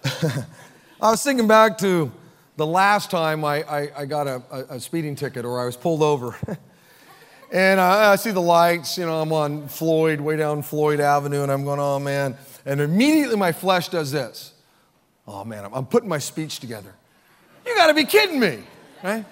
[0.04, 2.10] I was thinking back to
[2.56, 6.02] the last time I, I, I got a, a, speeding ticket or I was pulled
[6.02, 6.34] over.
[7.52, 11.42] and I, I see the lights, you know, I'm on Floyd, way down Floyd Avenue,
[11.42, 12.36] and I'm going, oh man.
[12.66, 14.52] And immediately my flesh does this.
[15.26, 16.94] Oh man, I'm, I'm putting my speech together.
[17.66, 18.58] You got to be kidding me,
[19.02, 19.24] right?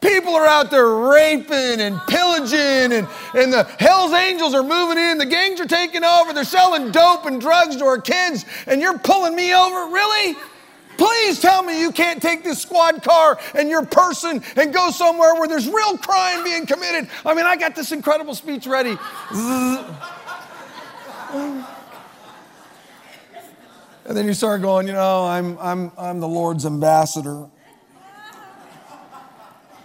[0.00, 5.18] People are out there raping and pillaging, and, and the Hells Angels are moving in.
[5.18, 6.32] The gangs are taking over.
[6.32, 9.92] They're selling dope and drugs to our kids, and you're pulling me over?
[9.92, 10.36] Really?
[10.98, 15.34] Please tell me you can't take this squad car and your person and go somewhere
[15.34, 17.08] where there's real crime being committed.
[17.24, 18.96] I mean, I got this incredible speech ready.
[24.08, 27.46] And then you start going, you know, I'm, I'm, I'm the Lord's ambassador.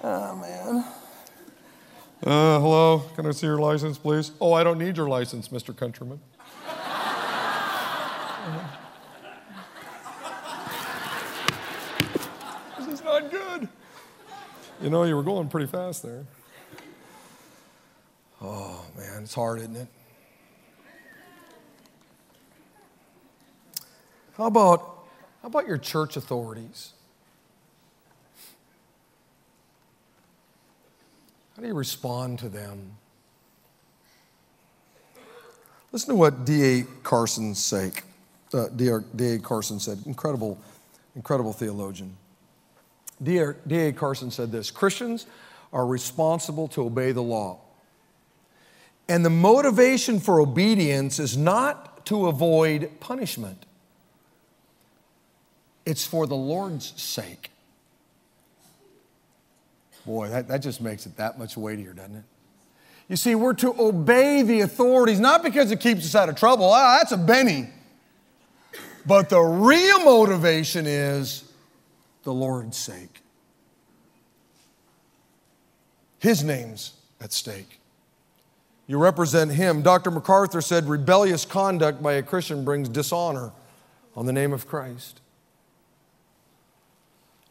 [0.01, 0.85] Oh, man.
[2.25, 4.31] Uh, hello, can I see your license, please?
[4.39, 5.75] Oh, I don't need your license, Mr.
[5.75, 6.21] Countryman.
[12.79, 13.67] this is not good.
[14.81, 16.23] You know, you were going pretty fast there.
[18.41, 19.87] Oh, man, it's hard, isn't it?
[24.37, 25.05] How about,
[25.41, 26.93] how about your church authorities?
[31.55, 32.97] How do you respond to them?
[35.91, 36.83] Listen to what D.A.
[37.03, 37.53] Carson
[38.53, 39.39] uh, D.A.
[39.39, 39.99] Carson said.
[40.05, 40.59] Incredible,
[41.15, 42.17] incredible theologian.
[43.21, 43.93] D.A.
[43.93, 45.27] Carson said this Christians
[45.71, 47.59] are responsible to obey the law.
[49.07, 53.65] And the motivation for obedience is not to avoid punishment.
[55.85, 57.51] It's for the Lord's sake.
[60.05, 62.23] Boy, that, that just makes it that much weightier, doesn't it?
[63.09, 66.69] You see, we're to obey the authorities, not because it keeps us out of trouble.
[66.71, 67.69] Ah, that's a Benny.
[69.05, 71.51] But the real motivation is
[72.23, 73.21] the Lord's sake.
[76.19, 77.79] His name's at stake.
[78.87, 79.81] You represent Him.
[79.81, 80.11] Dr.
[80.11, 83.51] MacArthur said rebellious conduct by a Christian brings dishonor
[84.15, 85.19] on the name of Christ.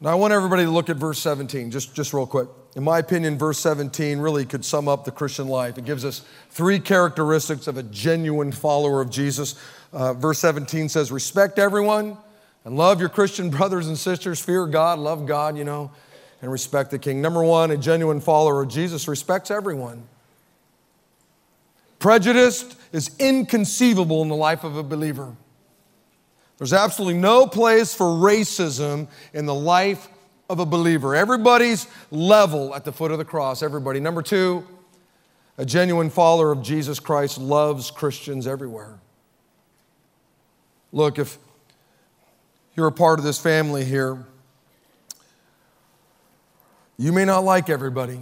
[0.03, 2.49] Now, I want everybody to look at verse 17, just, just real quick.
[2.75, 5.79] In my opinion, verse 17 really could sum up the Christian life.
[5.79, 9.55] It gives us three characteristics of a genuine follower of Jesus.
[9.93, 12.17] Uh, verse 17 says, Respect everyone
[12.65, 15.93] and love your Christian brothers and sisters, fear God, love God, you know.
[16.41, 17.23] and respect the king.
[17.23, 20.03] Number one, a genuine follower of Jesus respects everyone.
[22.01, 25.37] Prejudice is inconceivable in the life of a believer.
[26.63, 30.07] There's absolutely no place for racism in the life
[30.49, 31.13] of a believer.
[31.13, 33.99] Everybody's level at the foot of the cross, everybody.
[33.99, 34.65] Number two,
[35.59, 39.01] a genuine follower of Jesus Christ loves Christians everywhere.
[40.93, 41.37] Look, if
[42.77, 44.25] you're a part of this family here,
[46.97, 48.21] you may not like everybody,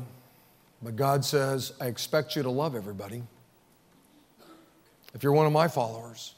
[0.80, 3.22] but God says, I expect you to love everybody
[5.12, 6.36] if you're one of my followers.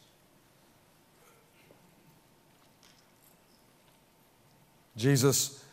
[4.96, 5.64] Jesus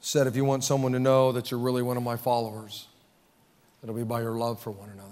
[0.00, 2.86] said, if you want someone to know that you're really one of my followers,
[3.82, 5.08] it'll be by your love for one another.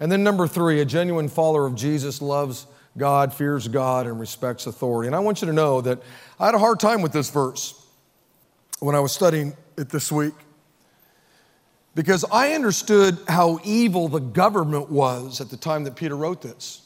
[0.00, 2.66] And then, number three, a genuine follower of Jesus loves
[2.98, 5.06] God, fears God, and respects authority.
[5.06, 6.00] And I want you to know that
[6.38, 7.80] I had a hard time with this verse
[8.80, 10.34] when I was studying it this week
[11.94, 16.82] because I understood how evil the government was at the time that Peter wrote this.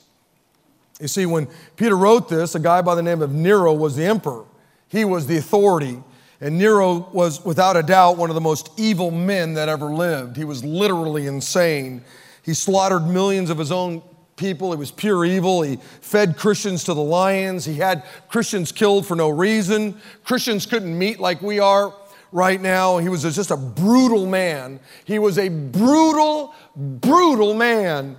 [1.00, 4.04] You see, when Peter wrote this, a guy by the name of Nero was the
[4.04, 4.44] emperor,
[4.88, 6.02] he was the authority.
[6.40, 10.36] And Nero was, without a doubt, one of the most evil men that ever lived.
[10.36, 12.04] He was literally insane.
[12.44, 14.02] He slaughtered millions of his own
[14.36, 14.70] people.
[14.70, 15.62] He was pure evil.
[15.62, 17.64] He fed Christians to the lions.
[17.64, 20.00] He had Christians killed for no reason.
[20.24, 21.92] Christians couldn't meet like we are
[22.30, 22.98] right now.
[22.98, 24.78] He was just a brutal man.
[25.04, 28.16] He was a brutal, brutal man.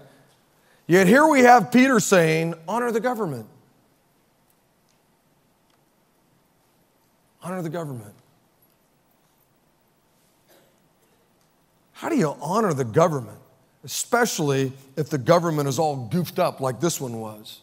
[0.87, 3.45] Yet here we have Peter saying, honor the government.
[7.41, 8.13] Honor the government.
[11.93, 13.39] How do you honor the government,
[13.83, 17.59] especially if the government is all goofed up like this one was?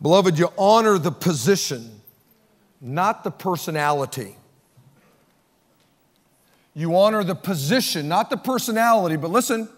[0.00, 2.00] Beloved, you honor the position,
[2.80, 4.34] not the personality.
[6.74, 9.68] You honor the position, not the personality, but listen,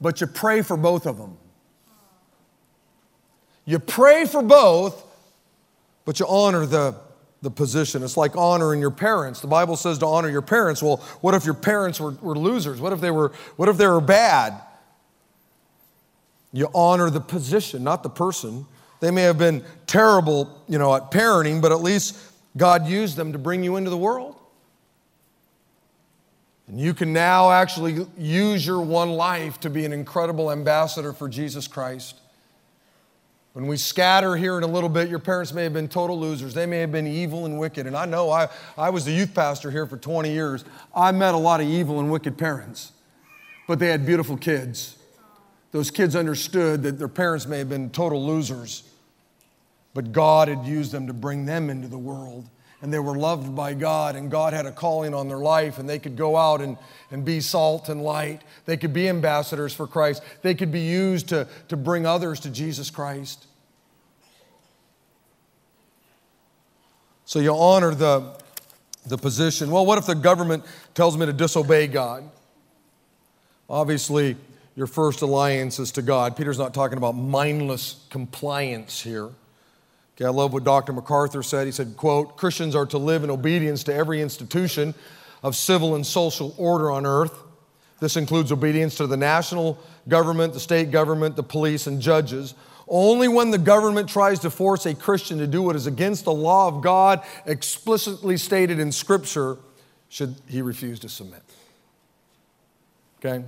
[0.00, 1.36] but you pray for both of them.
[3.64, 5.04] You pray for both,
[6.04, 6.94] but you honor the,
[7.42, 8.02] the position.
[8.02, 9.40] It's like honoring your parents.
[9.40, 10.82] The Bible says to honor your parents.
[10.82, 12.80] Well, what if your parents were, were losers?
[12.80, 14.60] What if they were, what if they were bad?
[16.52, 18.66] You honor the position, not the person.
[19.00, 22.16] They may have been terrible, you know, at parenting, but at least
[22.56, 24.36] God used them to bring you into the world.
[26.68, 31.28] And you can now actually use your one life to be an incredible ambassador for
[31.28, 32.20] Jesus Christ.
[33.56, 36.52] When we scatter here in a little bit, your parents may have been total losers.
[36.52, 37.86] They may have been evil and wicked.
[37.86, 40.62] And I know I, I was the youth pastor here for 20 years.
[40.94, 42.92] I met a lot of evil and wicked parents,
[43.66, 44.98] but they had beautiful kids.
[45.72, 48.82] Those kids understood that their parents may have been total losers,
[49.94, 52.50] but God had used them to bring them into the world
[52.82, 55.88] and they were loved by God, and God had a calling on their life, and
[55.88, 56.76] they could go out and,
[57.10, 58.42] and be salt and light.
[58.66, 60.22] They could be ambassadors for Christ.
[60.42, 63.46] They could be used to, to bring others to Jesus Christ.
[67.24, 68.36] So you honor the,
[69.06, 69.70] the position.
[69.70, 70.64] Well, what if the government
[70.94, 72.24] tells me to disobey God?
[73.68, 74.36] Obviously,
[74.76, 76.36] your first alliance is to God.
[76.36, 79.30] Peter's not talking about mindless compliance here.
[80.16, 80.94] Okay, I love what Dr.
[80.94, 81.66] MacArthur said.
[81.66, 84.94] He said, quote, Christians are to live in obedience to every institution
[85.42, 87.38] of civil and social order on earth.
[88.00, 92.54] This includes obedience to the national government, the state government, the police, and judges.
[92.88, 96.32] Only when the government tries to force a Christian to do what is against the
[96.32, 99.58] law of God explicitly stated in Scripture
[100.08, 101.42] should he refuse to submit.
[103.18, 103.44] Okay?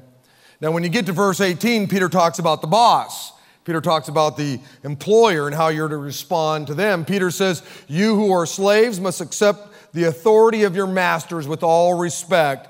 [0.61, 3.33] Now, when you get to verse 18, Peter talks about the boss.
[3.69, 7.05] Peter talks about the employer and how you're to respond to them.
[7.05, 11.93] Peter says, You who are slaves must accept the authority of your masters with all
[11.99, 12.67] respect.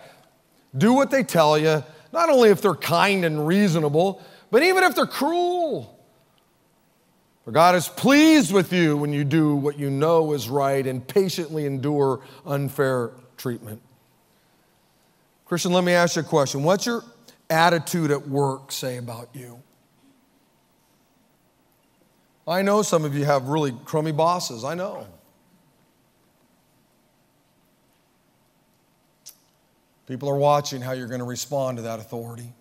[0.76, 4.20] Do what they tell you, not only if they're kind and reasonable,
[4.50, 5.96] but even if they're cruel.
[7.44, 11.06] For God is pleased with you when you do what you know is right and
[11.06, 13.80] patiently endure unfair treatment.
[15.44, 16.64] Christian, let me ask you a question.
[16.64, 17.04] What's your
[17.48, 19.62] attitude at work say about you?
[22.48, 24.64] I know some of you have really crummy bosses.
[24.64, 25.06] I know.
[30.06, 32.54] People are watching how you're going to respond to that authority.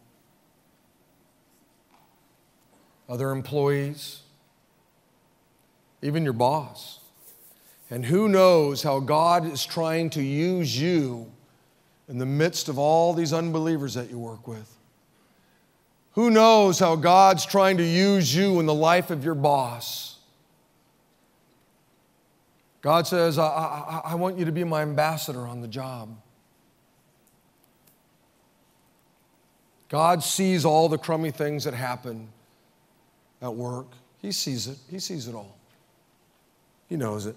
[3.07, 4.19] Other employees,
[6.01, 6.99] even your boss.
[7.89, 11.31] And who knows how God is trying to use you
[12.09, 14.76] in the midst of all these unbelievers that you work with.
[16.17, 20.17] Who knows how God's trying to use you in the life of your boss?
[22.81, 26.09] God says, I, I, I want you to be my ambassador on the job.
[29.89, 32.29] God sees all the crummy things that happen
[33.39, 33.85] at work.
[34.19, 34.79] He sees it.
[34.89, 35.55] He sees it all.
[36.89, 37.35] He knows it.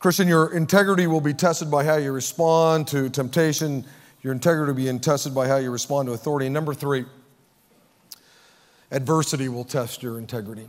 [0.00, 3.84] Christian, your integrity will be tested by how you respond to temptation.
[4.24, 6.46] Your integrity will be tested by how you respond to authority.
[6.46, 7.04] And number three,
[8.90, 10.66] adversity will test your integrity.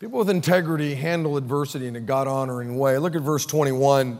[0.00, 2.96] People with integrity handle adversity in a God honoring way.
[2.96, 4.18] Look at verse 21.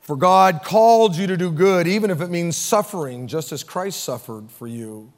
[0.00, 4.02] For God called you to do good, even if it means suffering, just as Christ
[4.02, 5.12] suffered for you.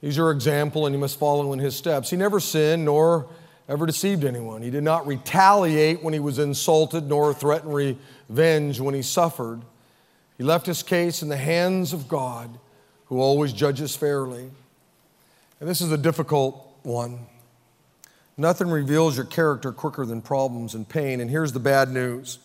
[0.00, 2.10] He's your example, and you must follow in his steps.
[2.10, 3.28] He never sinned nor
[3.68, 4.62] ever deceived anyone.
[4.62, 9.62] He did not retaliate when he was insulted, nor threaten revenge when he suffered.
[10.38, 12.58] He left his case in the hands of God,
[13.06, 14.50] who always judges fairly.
[15.60, 17.26] And this is a difficult one.
[18.36, 21.20] Nothing reveals your character quicker than problems and pain.
[21.20, 22.38] And here's the bad news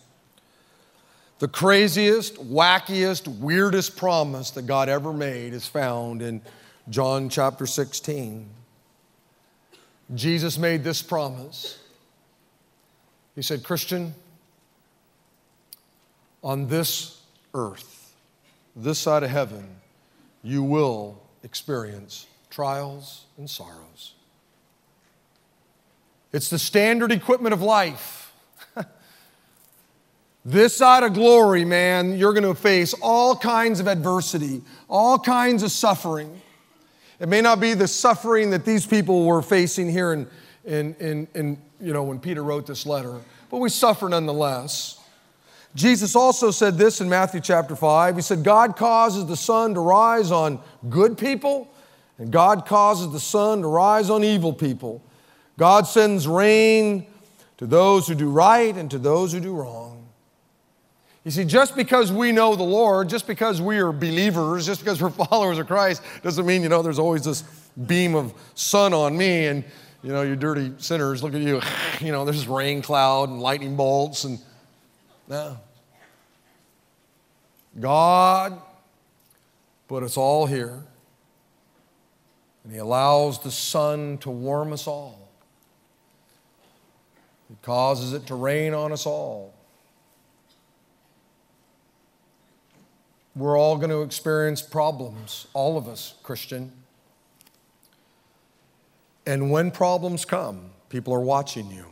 [1.39, 6.41] the craziest, wackiest, weirdest promise that God ever made is found in
[6.89, 8.49] John chapter 16.
[10.15, 11.79] Jesus made this promise.
[13.35, 14.13] He said, Christian,
[16.43, 17.21] on this
[17.53, 18.13] earth,
[18.75, 19.67] this side of heaven,
[20.43, 24.13] you will experience trials and sorrows.
[26.31, 28.33] It's the standard equipment of life.
[30.45, 35.63] this side of glory, man, you're going to face all kinds of adversity, all kinds
[35.63, 36.41] of suffering.
[37.19, 40.27] It may not be the suffering that these people were facing here in,
[40.65, 44.99] in, in, in you know, when Peter wrote this letter, but we suffer nonetheless.
[45.75, 48.15] Jesus also said this in Matthew chapter 5.
[48.15, 50.59] He said, God causes the sun to rise on
[50.89, 51.71] good people,
[52.17, 55.03] and God causes the sun to rise on evil people.
[55.57, 57.07] God sends rain
[57.57, 59.96] to those who do right and to those who do wrong.
[61.27, 65.01] You see, just because we know the Lord, just because we are believers, just because
[65.01, 67.41] we're followers of Christ, doesn't mean, you know, there's always this
[67.85, 69.65] beam of sun on me and,
[70.03, 71.59] you know, you dirty sinners, look at you.
[71.99, 74.39] You know, there's rain cloud and lightning bolts and,
[75.27, 75.57] no.
[77.77, 78.61] God
[79.89, 80.81] put us all here,
[82.63, 85.27] and He allows the sun to warm us all.
[87.49, 89.56] He causes it to rain on us all.
[93.37, 96.71] We're all going to experience problems, all of us, Christian.
[99.27, 101.85] And when problems come, people are watching you.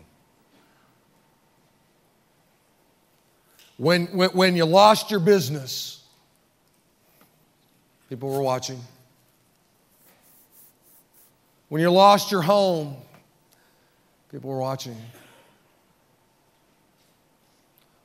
[3.77, 6.03] When, when, when you lost your business,
[8.09, 8.79] people were watching.
[11.69, 12.95] When you lost your home,
[14.31, 14.97] people were watching.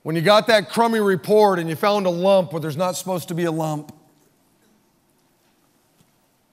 [0.02, 3.28] When you got that crummy report and you found a lump where there's not supposed
[3.28, 3.94] to be a lump,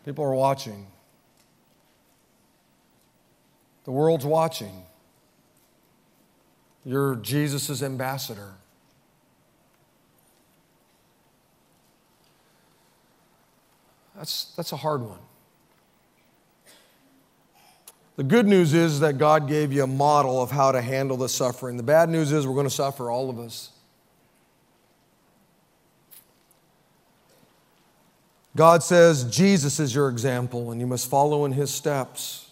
[0.04, 0.88] people are watching.
[3.86, 4.84] The world's watching.
[6.84, 8.54] You're Jesus' ambassador.
[14.16, 15.20] That's, that's a hard one.
[18.18, 21.30] The good news is that God gave you a model of how to handle the
[21.30, 21.78] suffering.
[21.78, 23.70] The bad news is we're going to suffer, all of us.
[28.56, 32.50] God says Jesus is your example and you must follow in his steps.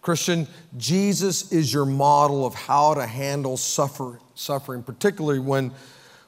[0.00, 0.46] Christian,
[0.76, 5.72] Jesus is your model of how to handle suffer, suffering, particularly when,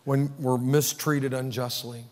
[0.03, 2.05] when we're mistreated unjustly.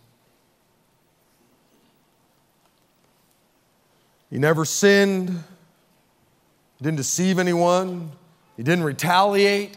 [4.31, 5.43] He never sinned,
[6.83, 8.13] didn't deceive anyone,
[8.57, 9.77] he didn't retaliate.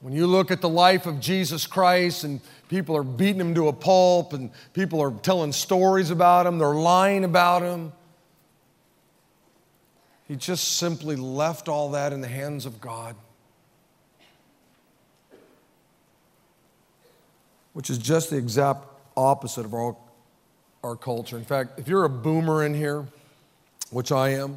[0.00, 3.68] When you look at the life of Jesus Christ and people are beating him to
[3.68, 7.92] a pulp and people are telling stories about him, they're lying about him,
[10.26, 13.14] he just simply left all that in the hands of God.
[17.72, 18.84] Which is just the exact
[19.16, 19.96] opposite of our,
[20.82, 21.38] our culture.
[21.38, 23.06] In fact, if you're a boomer in here,
[23.92, 24.56] which I am,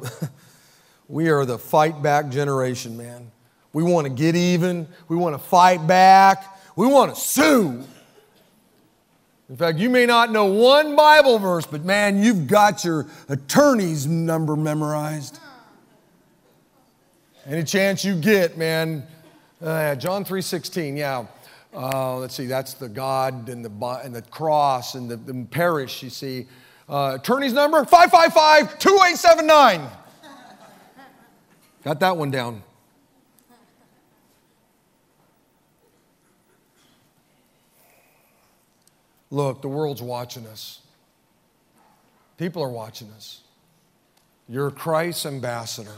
[1.08, 3.30] we are the fight back generation, man.
[3.72, 7.84] We want to get even, we want to fight back, we want to sue.
[9.48, 14.06] In fact, you may not know one Bible verse, but man, you've got your attorney's
[14.06, 15.38] number memorized.
[17.46, 19.06] Any chance you get, man.
[19.62, 21.26] Uh, John 3.16, yeah.
[21.72, 26.02] Uh, let's see, that's the God and the, and the cross and the, the parish,
[26.02, 26.46] you see.
[26.88, 29.90] Uh, attorney's number 555 2879.
[31.82, 32.62] Got that one down.
[39.30, 40.80] Look, the world's watching us.
[42.38, 43.40] People are watching us.
[44.48, 45.90] You're Christ's ambassador.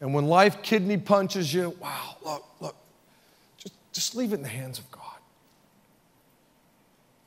[0.00, 2.76] And when life kidney punches you, wow, look, look,
[3.56, 4.97] just, just leave it in the hands of God.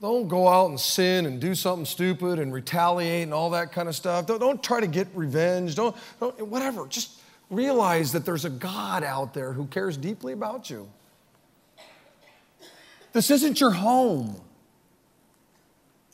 [0.01, 3.87] Don't go out and sin and do something stupid and retaliate and all that kind
[3.87, 4.25] of stuff.
[4.25, 5.75] Don't, don't try to get revenge.
[5.75, 6.87] Don't, don't, whatever.
[6.87, 7.21] Just
[7.51, 10.89] realize that there's a God out there who cares deeply about you.
[13.13, 14.41] This isn't your home.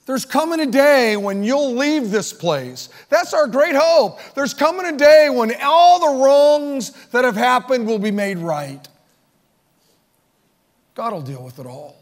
[0.05, 2.89] There's coming a day when you'll leave this place.
[3.09, 4.19] That's our great hope.
[4.35, 8.85] There's coming a day when all the wrongs that have happened will be made right.
[10.95, 11.97] God will deal with it all.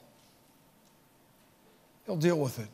[2.06, 2.68] He'll deal with it.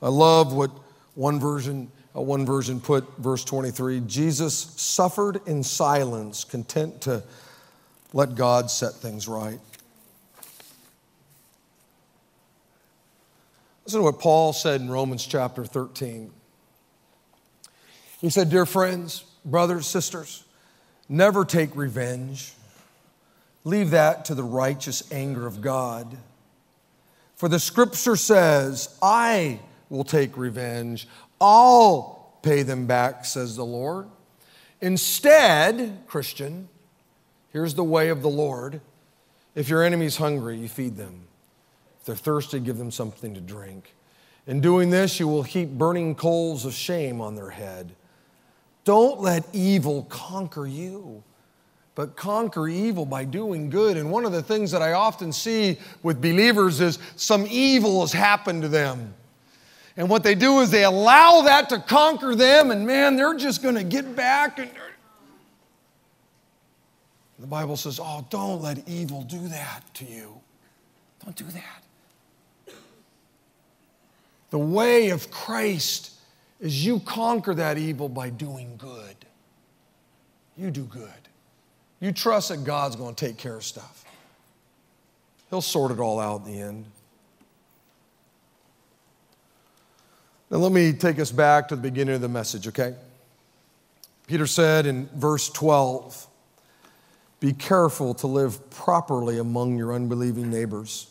[0.00, 0.70] I love what
[1.14, 7.22] one version, uh, one version put, verse 23 Jesus suffered in silence, content to
[8.12, 9.58] let God set things right.
[13.84, 16.30] Listen to what Paul said in Romans chapter 13.
[18.20, 20.44] He said, Dear friends, brothers, sisters,
[21.08, 22.52] never take revenge.
[23.64, 26.16] Leave that to the righteous anger of God.
[27.36, 31.08] For the scripture says, I will take revenge.
[31.40, 34.06] I'll pay them back, says the Lord.
[34.80, 36.68] Instead, Christian,
[37.52, 38.80] here's the way of the Lord.
[39.54, 41.22] If your enemy's hungry, you feed them.
[42.00, 43.94] If they're thirsty, give them something to drink.
[44.46, 47.94] In doing this, you will heap burning coals of shame on their head.
[48.84, 51.22] Don't let evil conquer you,
[51.94, 53.96] but conquer evil by doing good.
[53.96, 58.12] And one of the things that I often see with believers is some evil has
[58.12, 59.14] happened to them.
[59.96, 63.62] And what they do is they allow that to conquer them, and man, they're just
[63.62, 64.58] going to get back.
[64.58, 64.70] And
[67.38, 70.40] the Bible says, Oh, don't let evil do that to you.
[71.24, 71.82] Don't do that.
[74.48, 76.12] The way of Christ
[76.60, 79.16] is you conquer that evil by doing good.
[80.56, 81.10] You do good.
[82.02, 84.04] You trust that God's going to take care of stuff.
[85.48, 86.84] He'll sort it all out in the end.
[90.50, 92.94] Now, let me take us back to the beginning of the message, okay?
[94.26, 96.26] Peter said in verse 12,
[97.40, 101.06] Be careful to live properly among your unbelieving neighbors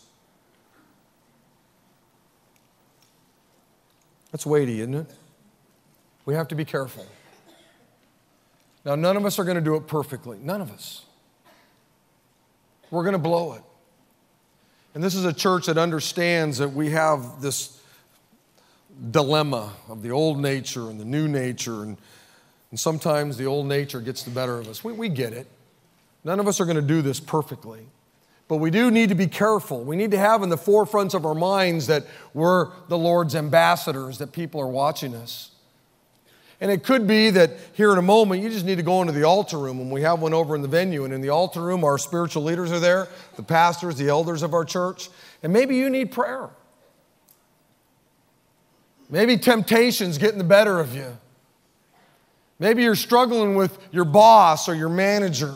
[4.32, 5.08] That's weighty, isn't it?
[6.26, 7.06] We have to be careful.
[8.84, 10.38] Now, none of us are going to do it perfectly.
[10.42, 11.06] None of us.
[12.90, 13.62] We're going to blow it.
[14.94, 17.82] And this is a church that understands that we have this
[19.12, 21.98] dilemma of the old nature and the new nature, and,
[22.72, 24.84] and sometimes the old nature gets the better of us.
[24.84, 25.48] We, we get it.
[26.24, 27.86] None of us are going to do this perfectly.
[28.48, 29.82] But we do need to be careful.
[29.82, 34.18] We need to have in the forefronts of our minds that we're the Lord's ambassadors,
[34.18, 35.51] that people are watching us.
[36.62, 39.14] And it could be that here in a moment, you just need to go into
[39.14, 41.04] the altar room, and we have one over in the venue.
[41.04, 44.54] And in the altar room, our spiritual leaders are there, the pastors, the elders of
[44.54, 45.10] our church.
[45.42, 46.50] And maybe you need prayer.
[49.10, 51.18] Maybe temptation's getting the better of you.
[52.60, 55.56] Maybe you're struggling with your boss or your manager.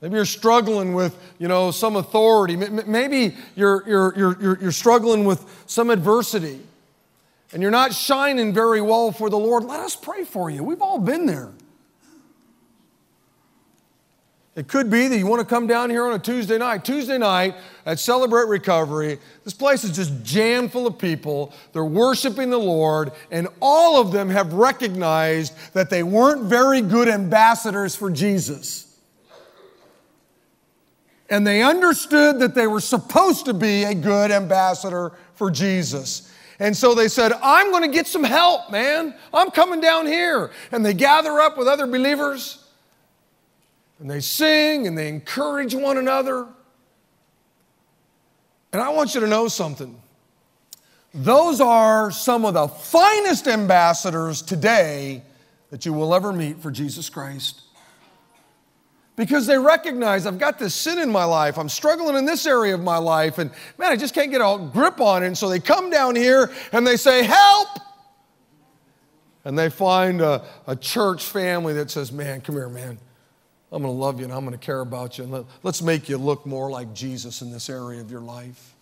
[0.00, 2.54] Maybe you're struggling with, you know, some authority.
[2.54, 6.60] Maybe you're, you're, you're, you're struggling with some adversity
[7.52, 9.64] and you're not shining very well for the Lord.
[9.64, 10.62] Let us pray for you.
[10.62, 11.52] We've all been there.
[14.54, 16.84] It could be that you want to come down here on a Tuesday night.
[16.84, 17.54] Tuesday night
[17.86, 21.52] at Celebrate Recovery, this place is just jammed full of people.
[21.72, 27.06] They're worshiping the Lord, and all of them have recognized that they weren't very good
[27.06, 28.88] ambassadors for Jesus
[31.30, 36.27] and they understood that they were supposed to be a good ambassador for Jesus.
[36.60, 39.14] And so they said, I'm going to get some help, man.
[39.32, 40.50] I'm coming down here.
[40.72, 42.64] And they gather up with other believers
[44.00, 46.46] and they sing and they encourage one another.
[48.72, 50.00] And I want you to know something.
[51.14, 55.22] Those are some of the finest ambassadors today
[55.70, 57.62] that you will ever meet for Jesus Christ
[59.18, 61.58] because they recognize I've got this sin in my life.
[61.58, 64.70] I'm struggling in this area of my life, and man, I just can't get a
[64.72, 65.26] grip on it.
[65.26, 67.68] And so they come down here and they say, Help!
[69.44, 72.96] And they find a, a church family that says, Man, come here, man.
[73.72, 75.24] I'm going to love you and I'm going to care about you.
[75.24, 78.74] And let, let's make you look more like Jesus in this area of your life.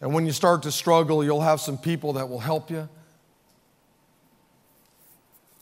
[0.00, 2.88] And when you start to struggle, you'll have some people that will help you.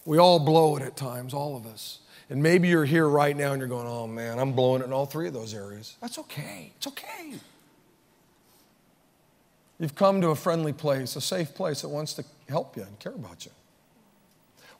[0.07, 1.99] We all blow it at times, all of us.
[2.33, 4.93] And maybe you're here right now and you're going, oh man, I'm blowing it in
[4.95, 5.99] all three of those areas.
[6.01, 6.73] That's okay.
[6.79, 7.35] It's okay.
[9.79, 12.99] You've come to a friendly place, a safe place that wants to help you and
[12.99, 13.51] care about you.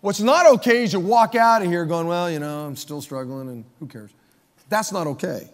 [0.01, 3.03] What's not okay is you walk out of here going, well, you know, I'm still
[3.03, 4.13] struggling and who cares?
[4.71, 5.51] That's not okay.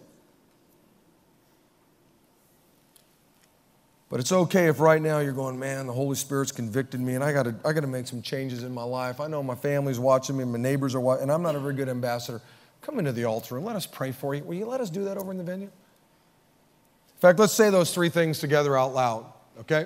[4.09, 7.23] But it's okay if right now you're going, man, the Holy Spirit's convicted me and
[7.23, 9.19] I gotta, I gotta make some changes in my life.
[9.19, 11.75] I know my family's watching me, my neighbors are watching, and I'm not a very
[11.75, 12.41] good ambassador.
[12.81, 14.43] Come into the altar and let us pray for you.
[14.43, 15.67] Will you let us do that over in the venue?
[15.67, 19.25] In fact, let's say those three things together out loud,
[19.59, 19.85] okay?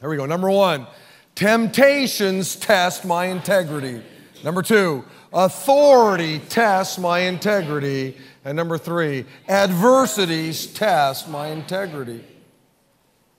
[0.00, 0.26] Here we go.
[0.26, 0.86] Number one,
[1.34, 4.02] temptations test my integrity.
[4.44, 8.18] Number two, authority tests my integrity.
[8.44, 12.22] And number three, adversities test my integrity.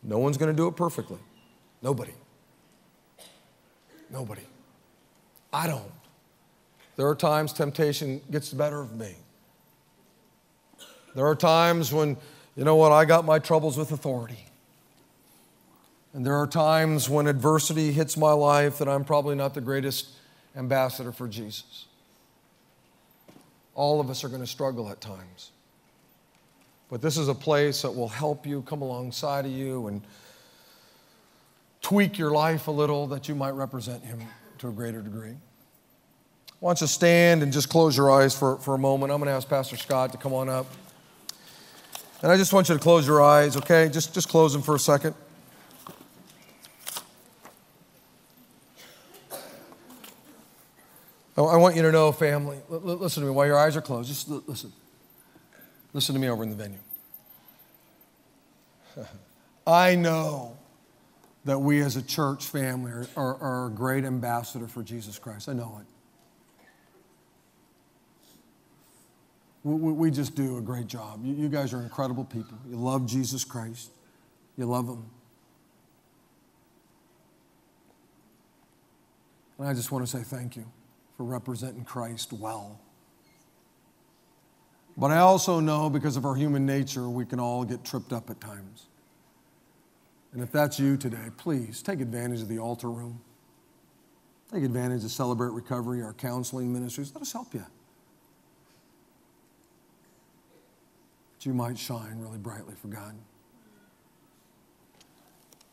[0.07, 1.19] No one's going to do it perfectly.
[1.83, 2.13] Nobody.
[4.09, 4.41] Nobody.
[5.51, 5.91] I don't.
[6.95, 9.15] There are times temptation gets the better of me.
[11.13, 12.15] There are times when,
[12.55, 14.45] you know what, I got my troubles with authority.
[16.13, 20.07] And there are times when adversity hits my life that I'm probably not the greatest
[20.55, 21.85] ambassador for Jesus.
[23.75, 25.51] All of us are going to struggle at times.
[26.89, 30.01] But this is a place that will help you come alongside of you and
[31.81, 34.21] tweak your life a little that you might represent Him
[34.59, 35.35] to a greater degree.
[36.59, 39.11] Why don't you stand and just close your eyes for, for a moment?
[39.11, 40.65] I'm going to ask Pastor Scott to come on up.
[42.23, 43.89] And I just want you to close your eyes, okay?
[43.89, 45.13] Just, just close them for a second.
[51.37, 54.09] I want you to know, family, listen to me while your eyes are closed.
[54.09, 54.73] Just listen.
[55.97, 56.77] Listen to me over in the venue.
[59.65, 60.55] I know
[61.43, 65.49] that we as a church family are, are, are, a great ambassador for Jesus Christ.
[65.49, 65.87] I know it.
[69.63, 71.25] We, we just do a great job.
[71.25, 72.59] You, you guys are incredible people.
[72.69, 73.89] You love Jesus Christ,
[74.55, 75.03] you love Him.
[79.57, 80.65] And I just want to say thank you
[81.15, 82.81] for representing Christ well.
[84.97, 88.31] But I also know because of our human nature, we can all get tripped up
[88.31, 88.87] at times.
[90.33, 93.21] And if that's you today, please take advantage of the altar room.
[94.51, 97.11] Take advantage of Celebrate Recovery, our counseling ministries.
[97.13, 97.65] Let us help you.
[101.35, 103.15] That you might shine really brightly for God.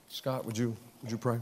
[0.09, 1.39] Scott, would you, would you pray?